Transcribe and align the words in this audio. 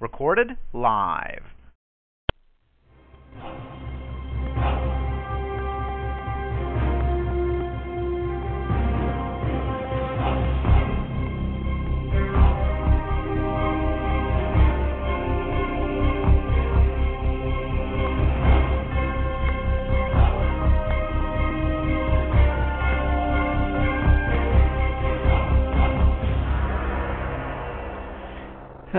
Recorded 0.00 0.56
live. 0.72 1.42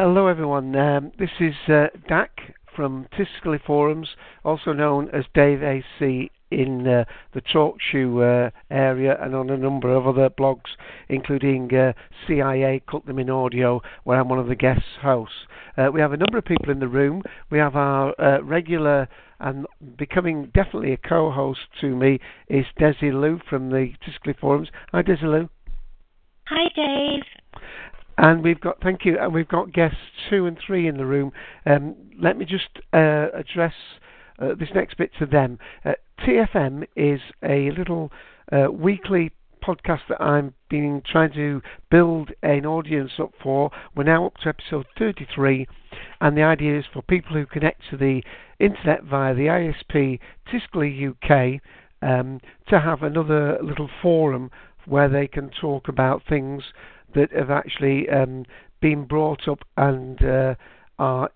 Hello, 0.02 0.27
everyone. 0.27 0.73
Um, 0.77 1.12
this 1.20 1.30
is 1.41 1.55
uh, 1.67 1.88
Dak 2.08 2.31
from 2.73 3.05
Tiscali 3.17 3.62
Forums, 3.62 4.08
also 4.45 4.72
known 4.72 5.09
as 5.09 5.25
Dave 5.34 5.62
AC 5.62 6.31
in 6.52 6.88
uh, 6.88 7.03
the 7.34 7.41
TalkShoe 7.41 8.48
uh, 8.48 8.52
area 8.72 9.17
and 9.22 9.35
on 9.35 9.49
a 9.49 9.58
number 9.58 9.94
of 9.94 10.08
other 10.08 10.30
blogs, 10.30 10.77
including 11.09 11.75
uh, 11.75 11.91
CIA, 12.25 12.81
Cut 12.89 13.08
Them 13.08 13.20
in 13.20 13.30
Audio, 13.30 13.81
where 14.05 14.22
I'm 14.22 14.30
one 14.30 14.39
of 14.39 14.48
the 14.48 14.55
guest 14.55 14.84
hosts. 15.02 15.35
Uh, 15.77 15.89
we 15.94 16.00
have 16.00 16.13
a 16.13 16.17
number 16.17 16.38
of 16.38 16.45
people 16.45 16.72
in 16.72 16.80
the 16.80 16.88
room. 16.88 17.22
We 17.52 17.58
have 17.58 17.75
our 17.75 18.16
uh, 18.22 18.41
regular 18.41 19.09
and 19.41 19.66
becoming 19.97 20.50
definitely 20.55 20.94
a 20.94 20.97
co-host 20.97 21.59
to 21.81 21.94
me 21.94 22.22
is 22.47 22.66
Desilu 22.80 23.41
from 23.50 23.70
the 23.70 23.91
Tiscali 24.08 24.39
Forums. 24.39 24.70
Hi, 24.94 25.02
Desilu. 25.02 25.50
Hi, 26.47 26.70
Dave. 26.73 27.38
And 28.22 28.44
we've 28.44 28.59
got, 28.59 28.82
thank 28.82 29.05
you, 29.05 29.18
and 29.18 29.34
we've 29.34 29.48
got 29.48 29.72
guests 29.72 29.98
two 30.30 30.45
and 30.45 30.58
three 30.66 30.89
in 30.89 30.98
the 30.98 31.06
room. 31.06 31.31
Um, 31.66 31.95
let 32.22 32.38
me 32.38 32.44
just 32.44 32.67
uh, 32.92 33.28
address 33.34 33.73
uh, 34.39 34.56
this 34.59 34.67
next 34.76 34.98
bit 34.98 35.11
to 35.20 35.26
them. 35.26 35.58
Uh, 35.86 35.94
TFM 36.28 36.86
is 36.98 37.22
a 37.42 37.72
little 37.72 38.11
uh, 38.52 38.70
weekly 38.70 39.31
podcast 39.64 40.02
that 40.09 40.22
I'm 40.22 40.53
been 40.70 41.02
trying 41.09 41.31
to 41.31 41.61
build 41.89 42.31
an 42.44 42.66
audience 42.66 43.11
up 43.20 43.31
for. 43.42 43.72
We're 43.95 44.03
now 44.03 44.26
up 44.26 44.36
to 44.44 44.50
episode 44.50 44.88
33, 44.98 45.66
and 46.20 46.36
the 46.36 46.44
idea 46.44 46.78
is 46.78 46.86
for 46.92 47.02
people 47.02 47.36
who 47.36 47.45
connect 47.45 47.83
to 47.89 47.95
the 47.95 48.22
internet 48.59 49.06
via 49.06 49.33
the 49.33 49.45
ISP 49.48 50.20
Tiscali 50.52 51.09
UK 51.09 51.61
um, 52.02 52.42
to 52.67 52.81
have 52.81 53.02
another 53.02 53.59
little 53.64 53.89
forum 54.02 54.52
where 54.86 55.08
they 55.08 55.28
can 55.28 55.52
talk 55.61 55.88
about 55.88 56.22
things 56.28 56.64
that 57.15 57.31
have 57.31 57.49
actually 57.49 58.09
um, 58.09 58.45
been 58.81 59.05
brought 59.05 59.47
up 59.47 59.59
and 59.77 60.23
uh, 60.23 60.55
are 60.97 61.29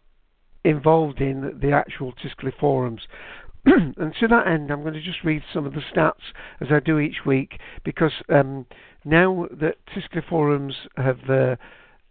involved 0.64 1.20
in 1.20 1.60
the 1.62 1.72
actual 1.72 2.14
Tiscali 2.14 2.58
forums. 2.60 3.02
and 3.66 4.14
to 4.20 4.28
that 4.28 4.48
end, 4.48 4.72
I'm 4.72 4.82
going 4.82 4.94
to 4.94 5.02
just 5.02 5.24
read 5.24 5.44
some 5.54 5.66
of 5.66 5.74
the 5.74 5.82
stats 5.82 6.34
as 6.62 6.68
I 6.72 6.80
do 6.80 7.00
each 7.00 7.26
week 7.26 7.60
because 7.84 8.12
um, 8.30 8.66
now 9.06 9.48
that 9.52 9.78
Tiscali 9.88 10.28
forums 10.28 10.76
have. 10.98 11.30
Uh, 11.30 11.56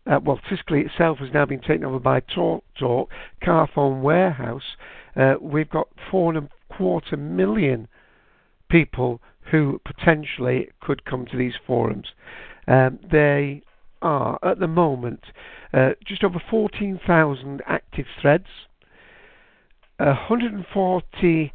uh, 0.05 0.18
well, 0.20 0.40
Tiscali 0.50 0.84
itself 0.84 1.18
has 1.18 1.28
now 1.33 1.46
been 1.46 1.60
taken 1.60 1.84
over 1.84 2.00
by 2.00 2.18
Talk 2.18 2.64
Talk, 2.77 3.08
Carphone 3.40 4.02
Warehouse. 4.02 4.77
Uh, 5.14 5.34
we've 5.40 5.70
got 5.70 5.86
four 6.10 6.34
and 6.34 6.48
a 6.48 6.74
quarter 6.77 7.16
million 7.16 7.86
people 8.68 9.20
who 9.50 9.80
potentially 9.84 10.68
could 10.80 11.05
come 11.05 11.27
to 11.27 11.36
these 11.36 11.55
forums. 11.66 12.08
Um, 12.66 12.98
they 13.10 13.62
are 14.00 14.38
at 14.42 14.58
the 14.58 14.68
moment 14.68 15.24
uh, 15.72 15.91
just 16.05 16.24
over 16.24 16.42
14,000 16.50 17.62
active 17.66 18.06
threads, 18.20 18.46
140, 19.96 21.52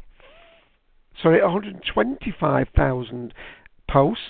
sorry, 1.22 1.42
125,000 1.42 3.34
posts. 3.88 4.22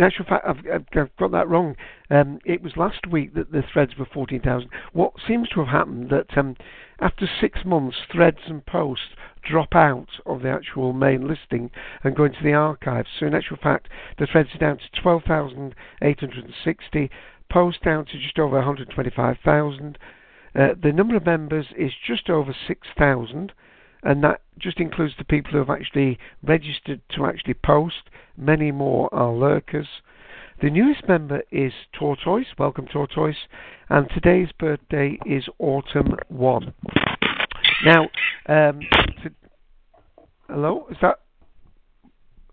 In 0.00 0.06
actual 0.06 0.24
fact, 0.24 0.46
I've, 0.48 0.64
I've 0.72 0.86
got 1.18 1.30
that 1.32 1.46
wrong. 1.46 1.76
Um, 2.08 2.38
it 2.46 2.62
was 2.62 2.78
last 2.78 3.06
week 3.06 3.34
that 3.34 3.52
the 3.52 3.62
threads 3.70 3.98
were 3.98 4.06
14,000. 4.06 4.70
What 4.94 5.12
seems 5.28 5.50
to 5.50 5.60
have 5.60 5.68
happened 5.68 6.08
that 6.08 6.38
um, 6.38 6.56
after 7.00 7.28
six 7.38 7.66
months, 7.66 7.98
threads 8.10 8.38
and 8.46 8.64
posts 8.64 9.08
drop 9.42 9.74
out 9.74 10.08
of 10.24 10.40
the 10.40 10.48
actual 10.48 10.94
main 10.94 11.28
listing 11.28 11.70
and 12.02 12.16
go 12.16 12.24
into 12.24 12.42
the 12.42 12.54
archives. 12.54 13.10
So 13.18 13.26
in 13.26 13.34
actual 13.34 13.58
fact, 13.62 13.90
the 14.18 14.26
threads 14.26 14.48
are 14.54 14.58
down 14.58 14.78
to 14.78 14.88
12,860, 15.02 17.10
posts 17.50 17.82
down 17.84 18.06
to 18.06 18.18
just 18.18 18.38
over 18.38 18.56
125,000. 18.56 19.98
Uh, 20.54 20.68
the 20.82 20.94
number 20.94 21.14
of 21.14 21.26
members 21.26 21.66
is 21.76 21.92
just 22.06 22.30
over 22.30 22.56
6,000 22.66 23.52
and 24.02 24.22
that 24.24 24.42
just 24.58 24.80
includes 24.80 25.14
the 25.18 25.24
people 25.24 25.52
who 25.52 25.58
have 25.58 25.70
actually 25.70 26.18
registered 26.42 27.00
to 27.16 27.26
actually 27.26 27.54
post. 27.54 28.10
Many 28.36 28.72
more 28.72 29.12
are 29.14 29.32
lurkers. 29.32 29.88
The 30.62 30.70
newest 30.70 31.08
member 31.08 31.42
is 31.50 31.72
Tortoise. 31.98 32.46
Welcome, 32.58 32.86
Tortoise. 32.86 33.36
And 33.88 34.08
today's 34.12 34.48
birthday 34.58 35.18
is 35.24 35.44
Autumn 35.58 36.14
1. 36.28 36.74
Now, 37.84 38.02
um, 38.46 38.80
to, 39.22 39.30
hello? 40.48 40.86
Is 40.90 40.98
that 41.00 41.20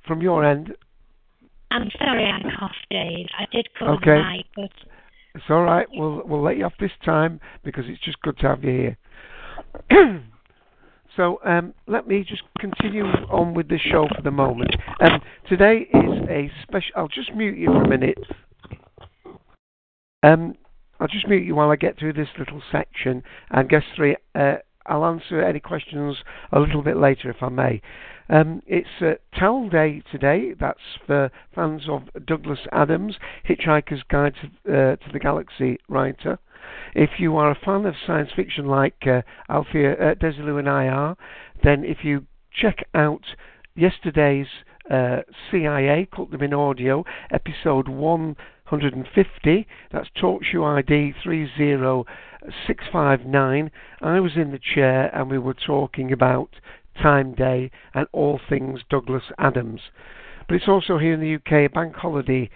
from 0.05 0.21
your 0.21 0.45
end? 0.45 0.73
I'm 1.69 1.89
sorry 1.97 2.25
I 2.25 2.41
coughed, 2.57 2.75
Dave. 2.89 3.27
I 3.37 3.45
did 3.51 3.67
call 3.77 3.95
okay. 3.95 4.05
the 4.05 4.37
mic, 4.37 4.45
but... 4.55 4.89
It's 5.35 5.45
all 5.49 5.63
right. 5.63 5.85
We'll 5.91 6.23
we'll 6.25 6.41
let 6.41 6.57
you 6.57 6.65
off 6.65 6.73
this 6.79 6.89
time 7.05 7.39
because 7.63 7.83
it's 7.87 8.03
just 8.03 8.19
good 8.21 8.39
to 8.39 8.47
have 8.47 8.63
you 8.63 8.95
here. 9.91 10.23
So 11.17 11.39
um, 11.43 11.73
let 11.87 12.07
me 12.07 12.23
just 12.23 12.43
continue 12.59 13.03
on 13.03 13.55
with 13.55 13.67
the 13.69 13.79
show 13.79 14.07
for 14.15 14.21
the 14.21 14.31
moment. 14.31 14.73
Um, 15.01 15.19
today 15.49 15.87
is 15.91 16.29
a 16.29 16.51
special. 16.61 16.91
I'll 16.95 17.07
just 17.07 17.33
mute 17.33 17.57
you 17.57 17.65
for 17.65 17.83
a 17.83 17.89
minute. 17.89 18.19
Um, 20.21 20.53
I'll 20.99 21.07
just 21.07 21.27
mute 21.27 21.43
you 21.43 21.55
while 21.55 21.71
I 21.71 21.75
get 21.75 21.97
through 21.97 22.13
this 22.13 22.29
little 22.37 22.61
section. 22.71 23.23
And 23.49 23.67
guest 23.67 23.87
three, 23.95 24.15
uh, 24.35 24.57
I'll 24.85 25.05
answer 25.05 25.41
any 25.41 25.59
questions 25.59 26.17
a 26.51 26.59
little 26.59 26.83
bit 26.83 26.97
later 26.97 27.31
if 27.31 27.41
I 27.41 27.49
may. 27.49 27.81
Um, 28.29 28.61
it's 28.67 28.87
uh, 29.01 29.13
Towel 29.39 29.69
Day 29.69 30.03
today. 30.11 30.53
That's 30.59 30.79
for 31.07 31.31
fans 31.55 31.89
of 31.89 32.03
Douglas 32.27 32.59
Adams, 32.71 33.15
Hitchhiker's 33.49 34.03
Guide 34.07 34.35
to, 34.65 34.71
uh, 34.71 34.95
to 34.97 35.11
the 35.11 35.19
Galaxy 35.19 35.79
writer. 35.89 36.37
If 36.93 37.19
you 37.19 37.37
are 37.37 37.51
a 37.51 37.55
fan 37.55 37.85
of 37.85 37.95
science 38.05 38.31
fiction 38.35 38.67
like 38.67 39.05
uh, 39.05 39.21
uh, 39.49 39.63
Desilu 39.73 40.59
and 40.59 40.69
I 40.69 40.87
are, 40.87 41.17
then 41.63 41.83
if 41.83 42.03
you 42.03 42.27
check 42.51 42.85
out 42.93 43.21
yesterday's 43.75 44.47
uh, 44.89 45.21
CIA, 45.51 46.07
Cut 46.13 46.31
Them 46.31 46.43
in 46.43 46.53
Audio, 46.53 47.05
episode 47.31 47.87
150, 47.87 49.67
that's 49.91 50.09
TalkShoe 50.21 50.79
ID 50.79 51.13
30659, 51.23 53.71
I 54.01 54.19
was 54.19 54.33
in 54.35 54.51
the 54.51 54.59
chair 54.59 55.09
and 55.15 55.29
we 55.29 55.37
were 55.37 55.53
talking 55.53 56.11
about 56.11 56.49
Towel 57.01 57.31
Day 57.33 57.71
and 57.93 58.07
all 58.11 58.39
things 58.49 58.81
Douglas 58.89 59.23
Adams. 59.37 59.81
But 60.47 60.55
it's 60.55 60.67
also 60.67 60.97
here 60.97 61.13
in 61.13 61.19
the 61.19 61.35
UK 61.35 61.69
a 61.69 61.73
bank 61.73 61.95
holiday 61.95 62.49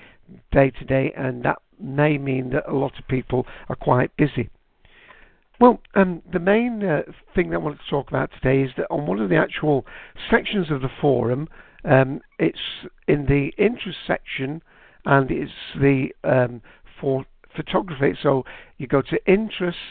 day 0.51 0.71
today, 0.71 1.13
and 1.15 1.43
that 1.43 1.59
may 1.81 2.17
mean 2.17 2.51
that 2.51 2.69
a 2.69 2.75
lot 2.75 2.97
of 2.99 3.07
people 3.07 3.45
are 3.69 3.75
quite 3.75 4.15
busy. 4.17 4.49
Well, 5.59 5.79
um, 5.93 6.23
the 6.31 6.39
main 6.39 6.83
uh, 6.83 7.03
thing 7.35 7.51
that 7.51 7.57
I 7.57 7.59
want 7.59 7.77
to 7.79 7.89
talk 7.89 8.09
about 8.09 8.31
today 8.41 8.63
is 8.63 8.71
that 8.77 8.87
on 8.89 9.05
one 9.05 9.19
of 9.19 9.29
the 9.29 9.35
actual 9.35 9.85
sections 10.29 10.71
of 10.71 10.81
the 10.81 10.89
forum, 10.99 11.47
um, 11.83 12.21
it's 12.39 12.57
in 13.07 13.25
the 13.27 13.51
interest 13.63 13.99
section 14.07 14.61
and 15.05 15.29
it's 15.29 15.51
the 15.79 16.09
um, 16.23 16.61
for 16.99 17.25
photography. 17.55 18.17
So 18.21 18.43
you 18.77 18.87
go 18.87 19.01
to 19.01 19.31
interests 19.31 19.81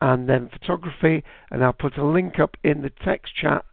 and 0.00 0.28
then 0.28 0.50
photography, 0.52 1.24
and 1.50 1.64
I'll 1.64 1.72
put 1.72 1.96
a 1.96 2.04
link 2.04 2.38
up 2.38 2.56
in 2.62 2.82
the 2.82 2.90
text 3.04 3.34
chat 3.34 3.64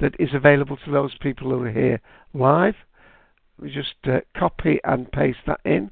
that 0.00 0.14
is 0.18 0.30
available 0.32 0.76
to 0.84 0.90
those 0.90 1.14
people 1.20 1.50
who 1.50 1.64
are 1.64 1.70
here 1.72 2.00
live. 2.34 2.76
We 3.58 3.70
just 3.70 3.94
uh, 4.04 4.20
copy 4.36 4.80
and 4.84 5.10
paste 5.10 5.38
that 5.46 5.60
in. 5.64 5.90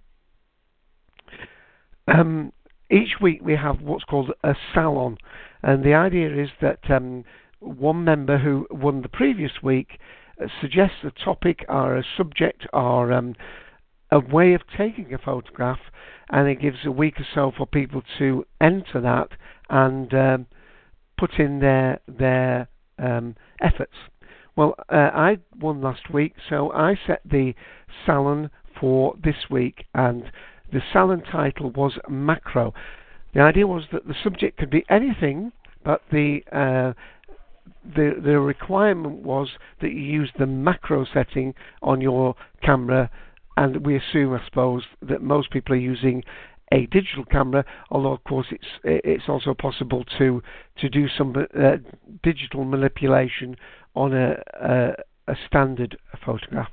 Um, 2.09 2.53
each 2.91 3.21
week 3.21 3.41
we 3.43 3.57
have 3.57 3.81
what's 3.83 4.05
called 4.05 4.33
a 4.43 4.55
salon, 4.75 5.19
and 5.63 5.85
the 5.85 5.95
idea 5.95 6.43
is 6.43 6.51
that 6.61 6.91
um, 6.91 7.25
one 7.61 8.05
member 8.05 8.39
who 8.39 8.67
won 8.71 9.03
the 9.03 9.09
previous 9.09 9.53
week 9.63 9.99
uh, 10.43 10.47
suggests 10.61 11.05
a 11.05 11.11
topic 11.25 11.65
or 11.69 11.97
a 11.97 12.05
subject 12.17 12.67
or 12.73 13.13
um, 13.13 13.35
a 14.11 14.19
way 14.19 14.55
of 14.55 14.63
taking 14.77 15.13
a 15.15 15.19
photograph, 15.19 15.79
and 16.31 16.49
it 16.49 16.61
gives 16.61 16.79
a 16.85 16.91
week 16.91 17.21
or 17.21 17.27
so 17.35 17.53
for 17.57 17.67
people 17.67 18.03
to 18.19 18.45
enter 18.61 19.01
that 19.01 19.29
and 19.69 20.13
um, 20.15 20.47
put 21.17 21.39
in 21.39 21.61
their 21.61 22.01
their 22.09 22.69
um, 22.99 23.37
efforts. 23.61 23.95
Well, 24.57 24.75
uh, 24.89 25.11
I 25.15 25.39
won 25.59 25.81
last 25.81 26.13
week, 26.13 26.35
so 26.49 26.73
I 26.73 26.99
set 27.07 27.21
the 27.25 27.55
salon 28.05 28.51
for 28.79 29.15
this 29.23 29.49
week, 29.49 29.85
and 29.95 30.25
the 30.73 30.83
salon 30.93 31.23
title 31.23 31.71
was 31.71 31.99
Macro. 32.09 32.73
The 33.35 33.41
idea 33.41 33.67
was 33.67 33.85
that 33.93 34.07
the 34.07 34.15
subject 34.23 34.59
could 34.59 34.71
be 34.71 34.85
anything, 34.89 35.53
but 35.85 36.03
the 36.11 36.43
uh, 36.53 36.93
the 37.85 38.21
the 38.23 38.39
requirement 38.41 39.23
was 39.23 39.49
that 39.81 39.91
you 39.91 40.01
use 40.01 40.31
the 40.39 40.47
macro 40.47 41.05
setting 41.13 41.55
on 41.83 42.01
your 42.01 42.35
camera, 42.63 43.11
and 43.57 43.85
we 43.87 43.97
assume, 43.97 44.35
I 44.35 44.45
suppose, 44.45 44.85
that 45.03 45.23
most 45.23 45.51
people 45.51 45.75
are 45.75 45.79
using 45.79 46.23
a 46.73 46.87
digital 46.87 47.25
camera. 47.25 47.65
Although, 47.91 48.13
of 48.13 48.25
course, 48.25 48.47
it's 48.51 48.67
it's 48.85 49.29
also 49.29 49.55
possible 49.55 50.05
to 50.19 50.43
to 50.79 50.89
do 50.89 51.09
some 51.09 51.35
uh, 51.37 51.77
digital 52.23 52.65
manipulation 52.65 53.57
on 53.95 54.13
a, 54.13 54.43
a 54.61 54.93
a 55.29 55.37
standard 55.47 55.97
photograph. 56.25 56.69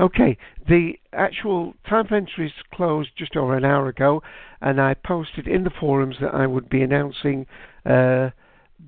Okay, 0.00 0.38
the 0.68 0.92
actual 1.12 1.74
time 1.88 2.06
for 2.06 2.14
entries 2.14 2.52
closed 2.72 3.10
just 3.16 3.36
over 3.36 3.56
an 3.56 3.64
hour 3.64 3.88
ago, 3.88 4.22
and 4.60 4.80
I 4.80 4.94
posted 4.94 5.48
in 5.48 5.64
the 5.64 5.70
forums 5.70 6.16
that 6.20 6.34
I 6.34 6.46
would 6.46 6.68
be 6.68 6.82
announcing 6.82 7.46
uh, 7.84 8.30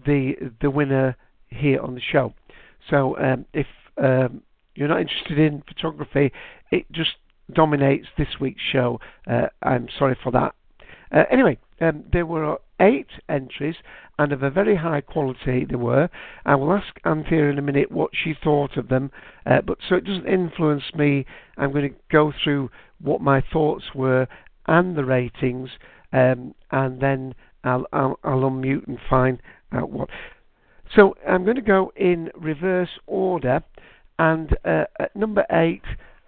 the 0.07 0.35
the 0.61 0.71
winner 0.71 1.17
here 1.49 1.81
on 1.81 1.95
the 1.95 2.01
show. 2.01 2.35
So 2.89 3.19
um, 3.19 3.45
if 3.53 3.67
um, 4.01 4.43
you're 4.77 4.89
not 4.89 5.01
interested 5.01 5.39
in 5.39 5.63
photography, 5.67 6.33
it 6.71 6.91
just 6.93 7.17
dominates 7.53 8.07
this 8.17 8.39
week's 8.41 8.63
show. 8.73 9.01
Uh, 9.29 9.49
I'm 9.63 9.89
sorry 9.99 10.17
for 10.23 10.31
that. 10.31 10.55
Uh, 11.13 11.25
anyway, 11.31 11.59
um, 11.81 12.05
there 12.13 12.27
were 12.27 12.59
eight 12.81 13.09
entries, 13.29 13.77
and 14.19 14.33
of 14.33 14.43
a 14.43 14.51
very 14.51 14.77
high 14.77 15.01
quality 15.01 15.65
they 15.65 15.77
were. 15.77 16.09
I 16.45 16.55
will 16.55 16.73
ask 16.73 16.89
Anthea 17.05 17.51
in 17.51 17.59
a 17.59 17.63
minute 17.63 17.91
what 17.91 18.11
she 18.13 18.35
thought 18.35 18.77
of 18.77 18.89
them, 18.89 19.11
uh, 19.47 19.61
but 19.63 19.79
so 19.89 19.97
it 19.97 20.05
doesn't 20.05 20.27
influence 20.27 20.85
me, 20.95 21.27
I'm 21.57 21.73
going 21.73 21.91
to 21.91 21.97
go 22.11 22.33
through 22.43 22.71
what 23.01 23.21
my 23.21 23.43
thoughts 23.53 23.85
were 23.95 24.27
and 24.67 24.97
the 24.97 25.05
ratings, 25.05 25.71
um, 26.13 26.55
and 26.71 27.01
then 27.01 27.35
I'll, 27.65 27.87
I'll, 27.93 28.19
I'll 28.25 28.41
unmute 28.41 28.87
and 28.87 28.99
find 29.09 29.41
out 29.73 29.91
what. 29.91 30.09
So 30.95 31.15
I'm 31.29 31.45
going 31.45 31.57
to 31.57 31.63
go 31.63 31.93
in 31.97 32.31
reverse 32.35 32.91
order, 33.07 33.63
and 34.19 34.57
uh, 34.65 34.85
at 34.99 35.15
number 35.15 35.45
eight 35.51 35.85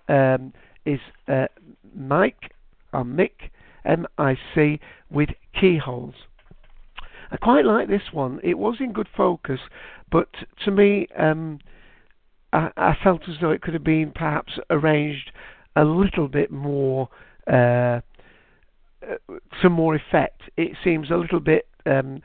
um, 0.09 0.53
is 0.87 1.01
uh, 1.29 1.47
Mike 1.95 2.53
or 2.93 3.05
Mick 3.05 3.51
M 3.85 4.07
I 4.19 4.37
C 4.55 4.81
with 5.11 5.31
keyholes. 5.59 6.15
I 7.31 7.37
quite 7.37 7.65
like 7.65 7.89
this 7.89 8.13
one. 8.13 8.41
It 8.43 8.59
was 8.59 8.77
in 8.81 8.93
good 8.93 9.09
focus, 9.17 9.61
but 10.11 10.29
to 10.65 10.71
me, 10.71 11.07
um, 11.19 11.61
I, 12.53 12.71
I, 12.77 12.97
felt 13.03 13.23
as 13.29 13.37
though 13.41 13.51
it 13.51 13.63
could 13.63 13.73
have 13.73 13.85
been 13.85 14.13
perhaps 14.15 14.59
arranged 14.69 15.31
a 15.75 15.85
little 15.85 16.29
bit 16.29 16.51
more, 16.51 17.09
uh, 17.51 18.01
some 19.63 19.73
more 19.73 19.95
effect. 19.95 20.43
It 20.59 20.77
seems 20.85 21.11
a 21.11 21.17
little 21.17 21.41
bit 21.41 21.67
um, 21.87 22.23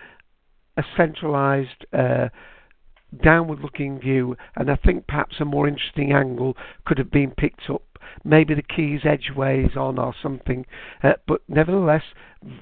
a 0.75 0.83
centralized 0.95 1.85
uh, 1.94 2.27
downward 3.23 3.59
looking 3.62 4.00
view, 4.00 4.35
and 4.56 4.69
I 4.69 4.75
think 4.75 5.07
perhaps 5.07 5.35
a 5.39 5.45
more 5.45 5.68
interesting 5.68 6.12
angle 6.12 6.56
could 6.85 6.97
have 6.97 7.12
been 7.12 7.31
picked 7.31 7.69
up. 7.69 7.83
Maybe 8.27 8.53
the 8.53 8.62
keys 8.62 9.01
edgeways 9.06 9.77
on 9.77 9.97
or 9.97 10.13
something, 10.21 10.65
uh, 11.01 11.13
but 11.27 11.41
nevertheless, 11.47 12.03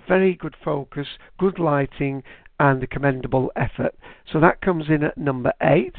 very 0.08 0.36
good 0.36 0.56
focus, 0.64 1.08
good 1.40 1.58
lighting, 1.58 2.22
and 2.60 2.84
a 2.84 2.88
commendable 2.88 3.52
effort. 3.56 3.96
So 4.32 4.40
that 4.40 4.62
comes 4.62 4.86
in 4.90 5.04
at 5.04 5.18
number 5.18 5.54
eight. 5.62 5.96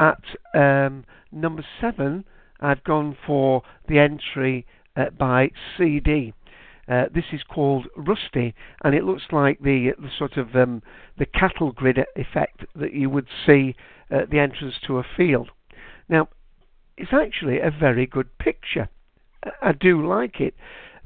At 0.00 0.24
um, 0.54 1.04
number 1.30 1.64
seven, 1.80 2.24
I've 2.60 2.82
gone 2.82 3.16
for 3.24 3.62
the 3.88 4.00
entry 4.00 4.66
uh, 4.96 5.10
by 5.16 5.50
CD. 5.78 6.34
Uh, 6.88 7.04
this 7.14 7.24
is 7.32 7.42
called 7.44 7.86
Rusty, 7.96 8.54
and 8.82 8.94
it 8.94 9.04
looks 9.04 9.22
like 9.30 9.60
the, 9.60 9.92
the 9.98 10.10
sort 10.18 10.36
of 10.36 10.54
um, 10.56 10.82
the 11.16 11.26
cattle 11.26 11.70
grid 11.70 11.98
effect 12.16 12.64
that 12.74 12.92
you 12.92 13.08
would 13.08 13.28
see 13.46 13.76
at 14.10 14.30
the 14.30 14.38
entrance 14.38 14.74
to 14.86 14.98
a 14.98 15.06
field. 15.16 15.50
Now, 16.08 16.28
it's 16.96 17.12
actually 17.12 17.60
a 17.60 17.70
very 17.70 18.06
good 18.06 18.38
picture. 18.38 18.88
I 19.60 19.72
do 19.72 20.06
like 20.06 20.40
it, 20.40 20.54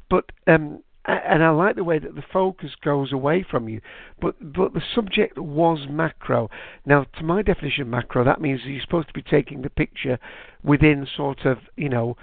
but 0.08 0.26
um, 0.46 0.82
and 1.08 1.42
I 1.42 1.50
like 1.50 1.74
the 1.74 1.84
way 1.84 1.98
that 1.98 2.14
the 2.14 2.22
focus 2.32 2.72
goes 2.84 3.12
away 3.12 3.44
from 3.48 3.68
you. 3.68 3.80
But 4.20 4.36
but 4.52 4.74
the 4.74 4.82
subject 4.94 5.38
was 5.38 5.86
macro. 5.88 6.50
Now, 6.84 7.06
to 7.18 7.24
my 7.24 7.42
definition 7.42 7.88
macro, 7.88 8.24
that 8.24 8.40
means 8.40 8.60
you're 8.64 8.80
supposed 8.82 9.08
to 9.08 9.14
be 9.14 9.22
taking 9.22 9.62
the 9.62 9.70
picture 9.70 10.18
within 10.62 11.06
sort 11.16 11.46
of 11.46 11.58
you 11.76 11.88
know 11.88 12.16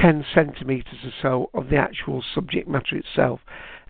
10 0.00 0.24
centimetres 0.32 1.00
or 1.04 1.12
so 1.20 1.50
of 1.52 1.68
the 1.68 1.76
actual 1.76 2.22
subject 2.34 2.68
matter 2.68 2.96
itself, 2.96 3.40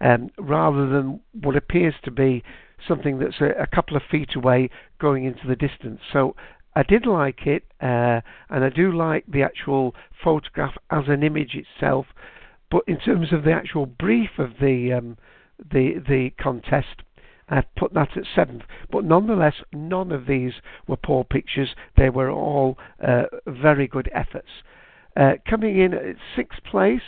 um, 0.01 0.31
rather 0.39 0.89
than 0.89 1.21
what 1.33 1.57
appears 1.57 1.95
to 2.05 2.11
be 2.11 2.43
something 2.89 3.19
that's 3.19 3.41
a, 3.41 3.63
a, 3.63 3.67
couple 3.67 3.95
of 3.95 4.03
feet 4.11 4.35
away 4.35 4.71
going 4.99 5.25
into 5.25 5.47
the 5.47 5.55
distance. 5.55 6.01
So 6.11 6.35
I 6.75 6.83
did 6.83 7.07
like 7.07 7.47
it, 7.47 7.65
uh, 7.81 8.21
and 8.49 8.65
I 8.65 8.71
do 8.71 8.93
like 8.93 9.25
the 9.27 9.43
actual 9.43 9.95
photograph 10.23 10.75
as 10.91 11.05
an 11.09 11.23
image 11.23 11.55
itself. 11.55 12.07
But 12.71 12.83
in 12.87 12.99
terms 13.01 13.33
of 13.33 13.43
the 13.43 13.53
actual 13.53 13.87
brief 13.87 14.39
of 14.39 14.55
the 14.61 14.93
um, 14.93 15.17
the 15.59 15.95
the 16.07 16.31
contest, 16.41 17.03
I've 17.49 17.75
put 17.75 17.93
that 17.95 18.17
at 18.17 18.25
seventh. 18.35 18.63
But 18.91 19.05
nonetheless, 19.05 19.55
none 19.73 20.13
of 20.13 20.27
these 20.27 20.53
were 20.87 20.97
poor 20.97 21.25
pictures. 21.25 21.75
They 21.97 22.11
were 22.11 22.31
all 22.31 22.79
uh, 23.05 23.25
very 23.47 23.89
good 23.89 24.09
efforts. 24.15 24.49
Uh, 25.17 25.33
coming 25.49 25.79
in 25.79 25.93
at 25.93 26.17
sixth 26.37 26.63
place, 26.63 27.03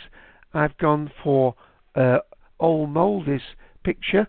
I've 0.53 0.77
gone 0.77 1.09
for 1.23 1.55
uh, 1.95 2.19
Old 2.59 2.95
picture, 3.83 4.27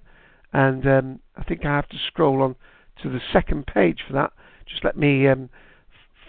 and 0.53 0.87
um, 0.87 1.21
I 1.37 1.45
think 1.45 1.65
I 1.65 1.77
have 1.77 1.89
to 1.89 1.99
scroll 2.07 2.43
on 2.43 2.57
to 3.03 3.09
the 3.09 3.21
second 3.33 3.67
page 3.67 4.01
for 4.07 4.13
that. 4.15 4.33
Just 4.67 4.85
let 4.85 4.97
me 4.97 5.29
um, 5.29 5.51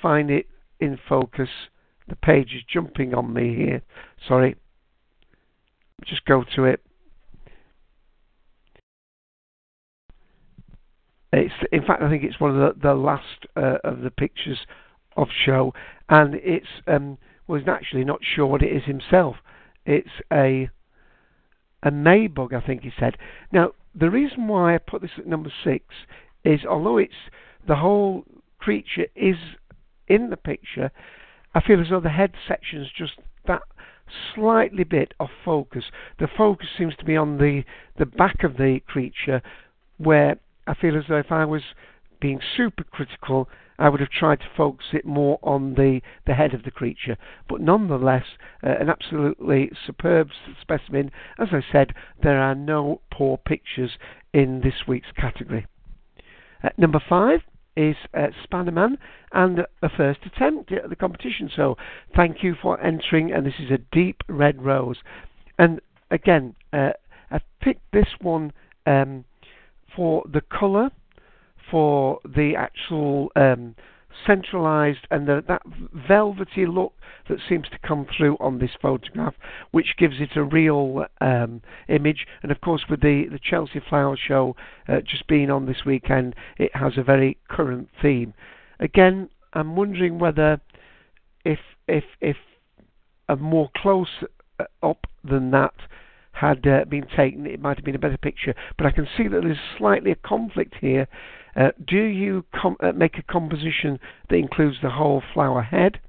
find 0.01 0.29
it 0.29 0.47
in 0.79 0.97
focus. 1.07 1.49
The 2.07 2.15
page 2.15 2.53
is 2.55 2.61
jumping 2.71 3.13
on 3.13 3.33
me 3.33 3.55
here. 3.55 3.81
Sorry. 4.27 4.55
Just 6.05 6.25
go 6.25 6.43
to 6.55 6.65
it. 6.65 6.81
It's, 11.31 11.53
in 11.71 11.85
fact, 11.85 12.01
I 12.01 12.09
think 12.09 12.23
it's 12.23 12.39
one 12.39 12.51
of 12.51 12.75
the, 12.75 12.81
the 12.81 12.93
last 12.93 13.45
uh, 13.57 13.77
of 13.83 14.01
the 14.01 14.11
pictures 14.11 14.59
of 15.17 15.27
show, 15.45 15.73
and 16.07 16.35
it's 16.35 16.67
um, 16.87 17.17
was 17.47 17.63
actually 17.67 18.03
not 18.03 18.19
sure 18.23 18.45
what 18.45 18.61
it 18.61 18.75
is 18.75 18.83
himself. 18.85 19.35
It's 19.85 20.09
a 20.31 20.69
a 21.83 21.91
Maybug, 21.91 22.53
I 22.53 22.65
think 22.65 22.81
he 22.81 22.91
said. 22.99 23.15
Now, 23.51 23.71
the 23.93 24.09
reason 24.09 24.47
why 24.47 24.75
I 24.75 24.79
put 24.79 25.01
this 25.01 25.11
at 25.17 25.27
number 25.27 25.51
six 25.63 25.85
is 26.43 26.61
although 26.67 26.97
it's 26.97 27.13
the 27.67 27.75
whole 27.75 28.23
creature 28.65 29.05
is 29.15 29.35
in 30.07 30.31
the 30.31 30.37
picture, 30.37 30.91
I 31.53 31.61
feel 31.61 31.79
as 31.79 31.87
though 31.91 31.99
the 31.99 32.09
head 32.09 32.33
section 32.47 32.81
is 32.81 32.87
just 32.97 33.13
that 33.45 33.61
slightly 34.33 34.83
bit 34.83 35.13
off 35.19 35.29
focus. 35.43 35.83
The 36.17 36.27
focus 36.35 36.67
seems 36.75 36.95
to 36.97 37.05
be 37.05 37.15
on 37.15 37.37
the 37.37 37.63
the 37.99 38.07
back 38.07 38.43
of 38.43 38.57
the 38.57 38.79
creature, 38.87 39.43
where 39.97 40.37
I 40.65 40.73
feel 40.73 40.97
as 40.97 41.03
though 41.07 41.19
if 41.19 41.31
I 41.31 41.45
was 41.45 41.61
being 42.19 42.39
super 42.57 42.83
critical, 42.83 43.47
I 43.77 43.89
would 43.89 43.99
have 43.99 44.09
tried 44.09 44.39
to 44.39 44.57
focus 44.57 44.87
it 44.93 45.05
more 45.05 45.37
on 45.43 45.75
the, 45.75 46.01
the 46.25 46.33
head 46.33 46.53
of 46.55 46.63
the 46.63 46.71
creature. 46.71 47.17
But 47.47 47.61
nonetheless, 47.61 48.25
uh, 48.63 48.75
an 48.79 48.89
absolutely 48.89 49.69
superb 49.85 50.29
specimen. 50.61 51.11
As 51.37 51.49
I 51.51 51.61
said, 51.71 51.93
there 52.23 52.41
are 52.41 52.55
no 52.55 53.01
poor 53.11 53.37
pictures 53.37 53.91
in 54.33 54.61
this 54.61 54.87
week's 54.87 55.11
category. 55.15 55.67
Uh, 56.63 56.69
number 56.77 57.01
five 57.07 57.41
is 57.75 57.95
uh, 58.13 58.27
Spannerman 58.45 58.97
and 59.33 59.59
a 59.81 59.89
first 59.89 60.19
attempt 60.25 60.71
at 60.71 60.89
the 60.89 60.95
competition. 60.95 61.49
So 61.55 61.75
thank 62.15 62.43
you 62.43 62.55
for 62.61 62.81
entering, 62.81 63.31
and 63.31 63.45
this 63.45 63.59
is 63.59 63.71
a 63.71 63.79
deep 63.91 64.21
red 64.29 64.63
rose. 64.63 64.97
And 65.57 65.81
again, 66.11 66.55
uh, 66.73 66.91
I've 67.31 67.41
picked 67.61 67.91
this 67.91 68.07
one 68.21 68.53
um, 68.85 69.25
for 69.95 70.23
the 70.31 70.41
colour 70.41 70.89
for 71.71 72.19
the 72.23 72.53
actual 72.57 73.31
um, 73.35 73.75
centralized 74.25 75.07
and 75.11 75.27
the, 75.27 75.43
that 75.47 75.61
velvety 76.07 76.65
look 76.65 76.93
that 77.29 77.39
seems 77.49 77.67
to 77.69 77.77
come 77.87 78.05
through 78.15 78.37
on 78.39 78.59
this 78.59 78.71
photograph, 78.81 79.33
which 79.71 79.95
gives 79.97 80.15
it 80.19 80.35
a 80.35 80.43
real 80.43 81.05
um, 81.21 81.61
image. 81.87 82.25
And 82.43 82.51
of 82.51 82.61
course, 82.61 82.83
with 82.89 83.01
the, 83.01 83.25
the 83.31 83.39
Chelsea 83.39 83.81
Flower 83.89 84.17
Show 84.17 84.55
uh, 84.87 85.01
just 85.01 85.27
being 85.27 85.49
on 85.49 85.65
this 85.65 85.85
weekend, 85.85 86.35
it 86.57 86.75
has 86.75 86.93
a 86.97 87.03
very 87.03 87.37
current 87.49 87.89
theme. 88.01 88.33
Again, 88.79 89.29
I'm 89.53 89.75
wondering 89.75 90.19
whether 90.19 90.59
if 91.43 91.59
if 91.87 92.03
if 92.19 92.37
a 93.29 93.35
more 93.35 93.69
close 93.75 94.23
up 94.83 95.07
than 95.23 95.51
that 95.51 95.73
had 96.33 96.67
uh, 96.67 96.83
been 96.85 97.07
taken, 97.15 97.45
it 97.45 97.61
might 97.61 97.77
have 97.77 97.85
been 97.85 97.95
a 97.95 97.99
better 97.99 98.17
picture. 98.17 98.53
But 98.77 98.87
I 98.87 98.91
can 98.91 99.07
see 99.17 99.27
that 99.29 99.41
there's 99.41 99.57
slightly 99.77 100.11
a 100.11 100.15
conflict 100.15 100.75
here 100.81 101.07
uh, 101.55 101.71
do 101.85 101.97
you 101.97 102.45
com- 102.53 102.77
uh, 102.81 102.91
make 102.91 103.17
a 103.17 103.23
composition 103.23 103.99
that 104.29 104.35
includes 104.35 104.77
the 104.81 104.89
whole 104.91 105.21
flower 105.33 105.61
head? 105.61 105.99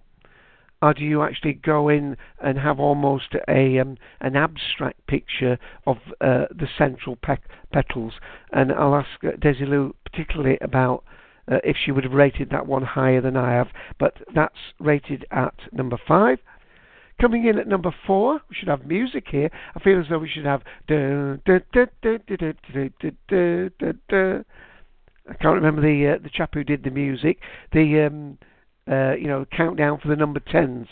or 0.83 0.93
do 0.93 1.05
you 1.05 1.23
actually 1.23 1.55
go 1.55 1.89
in 1.89 2.17
and 2.43 2.59
have 2.59 2.79
almost 2.79 3.35
a 3.49 3.79
um, 3.79 3.97
an 4.21 4.37
abstract 4.37 5.07
picture 5.07 5.59
of 5.87 5.97
uh, 6.21 6.45
the 6.51 6.69
central 6.77 7.17
pe- 7.17 7.37
petals? 7.73 8.15
And 8.53 8.73
I'll 8.73 8.95
ask 8.95 9.09
uh, 9.25 9.31
Desilu 9.39 9.95
particularly 10.05 10.59
about 10.61 11.05
uh, 11.51 11.59
if 11.65 11.77
she 11.83 11.93
would 11.93 12.05
have 12.05 12.13
rated 12.13 12.51
that 12.51 12.67
one 12.67 12.83
higher 12.83 13.21
than 13.21 13.37
I 13.37 13.53
have, 13.55 13.69
but 13.99 14.15
that's 14.35 14.75
rated 14.79 15.25
at 15.31 15.55
number 15.73 15.99
five. 16.07 16.39
Coming 17.19 17.47
in 17.47 17.59
at 17.59 17.67
number 17.67 17.95
four, 18.07 18.41
we 18.51 18.57
should 18.57 18.69
have 18.69 18.85
music 18.85 19.25
here. 19.31 19.51
I 19.75 19.81
feel 19.81 19.99
as 19.99 20.07
though 20.11 20.19
we 20.19 20.29
should 20.29 20.45
have. 20.45 20.63
I 25.29 25.35
can't 25.35 25.55
remember 25.57 25.83
the 25.83 26.15
uh, 26.15 26.23
the 26.23 26.31
chap 26.31 26.55
who 26.55 26.65
did 26.65 26.85
the 26.85 26.91
music. 26.91 27.39
The 27.73 28.07
um, 28.07 28.39
uh, 28.91 29.15
you 29.15 29.27
know 29.27 29.45
countdown 29.57 29.99
for 30.01 30.09
the 30.09 30.17
number 30.17 30.41
tens. 30.41 30.89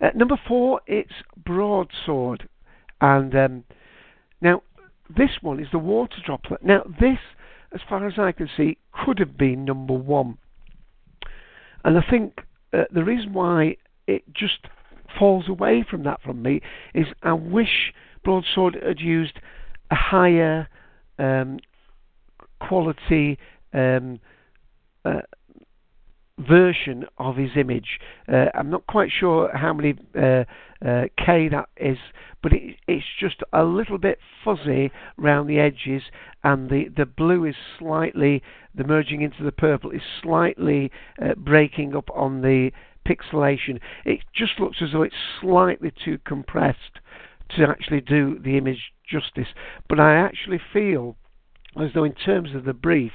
Uh, 0.00 0.10
number 0.14 0.40
four, 0.48 0.80
it's 0.86 1.12
broadsword, 1.36 2.48
and 3.00 3.34
um, 3.34 3.64
now 4.40 4.62
this 5.08 5.30
one 5.40 5.60
is 5.60 5.68
the 5.72 5.78
water 5.78 6.16
droplet. 6.24 6.64
Now 6.64 6.82
this, 7.00 7.18
as 7.72 7.80
far 7.88 8.06
as 8.06 8.14
I 8.18 8.32
can 8.32 8.48
see, 8.56 8.78
could 8.92 9.18
have 9.18 9.36
been 9.36 9.64
number 9.64 9.94
one, 9.94 10.38
and 11.84 11.98
I 11.98 12.04
think 12.08 12.40
uh, 12.72 12.84
the 12.92 13.04
reason 13.04 13.32
why 13.32 13.76
it 14.06 14.24
just 14.34 14.66
falls 15.18 15.48
away 15.48 15.84
from 15.88 16.02
that 16.04 16.22
from 16.22 16.42
me 16.42 16.60
is 16.94 17.06
I 17.22 17.32
wish 17.32 17.92
broadsword 18.24 18.76
had 18.82 19.00
used 19.00 19.38
a 19.90 19.96
higher 19.96 20.68
um, 21.18 21.58
quality 22.60 23.38
um, 23.72 24.20
uh, 25.04 25.20
version 26.38 27.04
of 27.18 27.36
his 27.36 27.50
image. 27.56 27.98
Uh, 28.26 28.46
I'm 28.54 28.70
not 28.70 28.86
quite 28.86 29.10
sure 29.18 29.50
how 29.54 29.72
many 29.72 29.94
uh, 30.16 30.44
uh, 30.84 31.04
K 31.18 31.48
that 31.48 31.68
is, 31.76 31.98
but 32.42 32.52
it, 32.52 32.76
it's 32.88 33.04
just 33.18 33.36
a 33.52 33.64
little 33.64 33.98
bit 33.98 34.18
fuzzy 34.44 34.90
around 35.18 35.46
the 35.46 35.58
edges, 35.58 36.02
and 36.42 36.70
the, 36.70 36.86
the 36.96 37.06
blue 37.06 37.44
is 37.44 37.56
slightly, 37.78 38.42
the 38.74 38.84
merging 38.84 39.22
into 39.22 39.44
the 39.44 39.52
purple 39.52 39.90
is 39.90 40.02
slightly 40.22 40.90
uh, 41.20 41.34
breaking 41.36 41.94
up 41.94 42.08
on 42.14 42.40
the 42.40 42.70
pixelation. 43.06 43.80
It 44.04 44.20
just 44.34 44.58
looks 44.58 44.78
as 44.80 44.90
though 44.92 45.02
it's 45.02 45.14
slightly 45.40 45.92
too 46.04 46.18
compressed 46.24 47.00
to 47.56 47.66
actually 47.66 48.00
do 48.00 48.38
the 48.38 48.56
image 48.56 48.92
justice. 49.10 49.48
But 49.88 50.00
I 50.00 50.14
actually 50.14 50.60
feel 50.72 51.16
as 51.80 51.90
though, 51.94 52.04
in 52.04 52.14
terms 52.14 52.54
of 52.54 52.64
the 52.64 52.72
brief, 52.72 53.12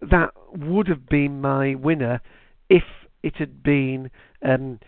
that 0.00 0.30
would 0.52 0.88
have 0.88 1.08
been 1.08 1.40
my 1.40 1.74
winner 1.74 2.20
if 2.68 2.84
it 3.22 3.36
had 3.36 3.62
been 3.62 4.10
um, 4.42 4.78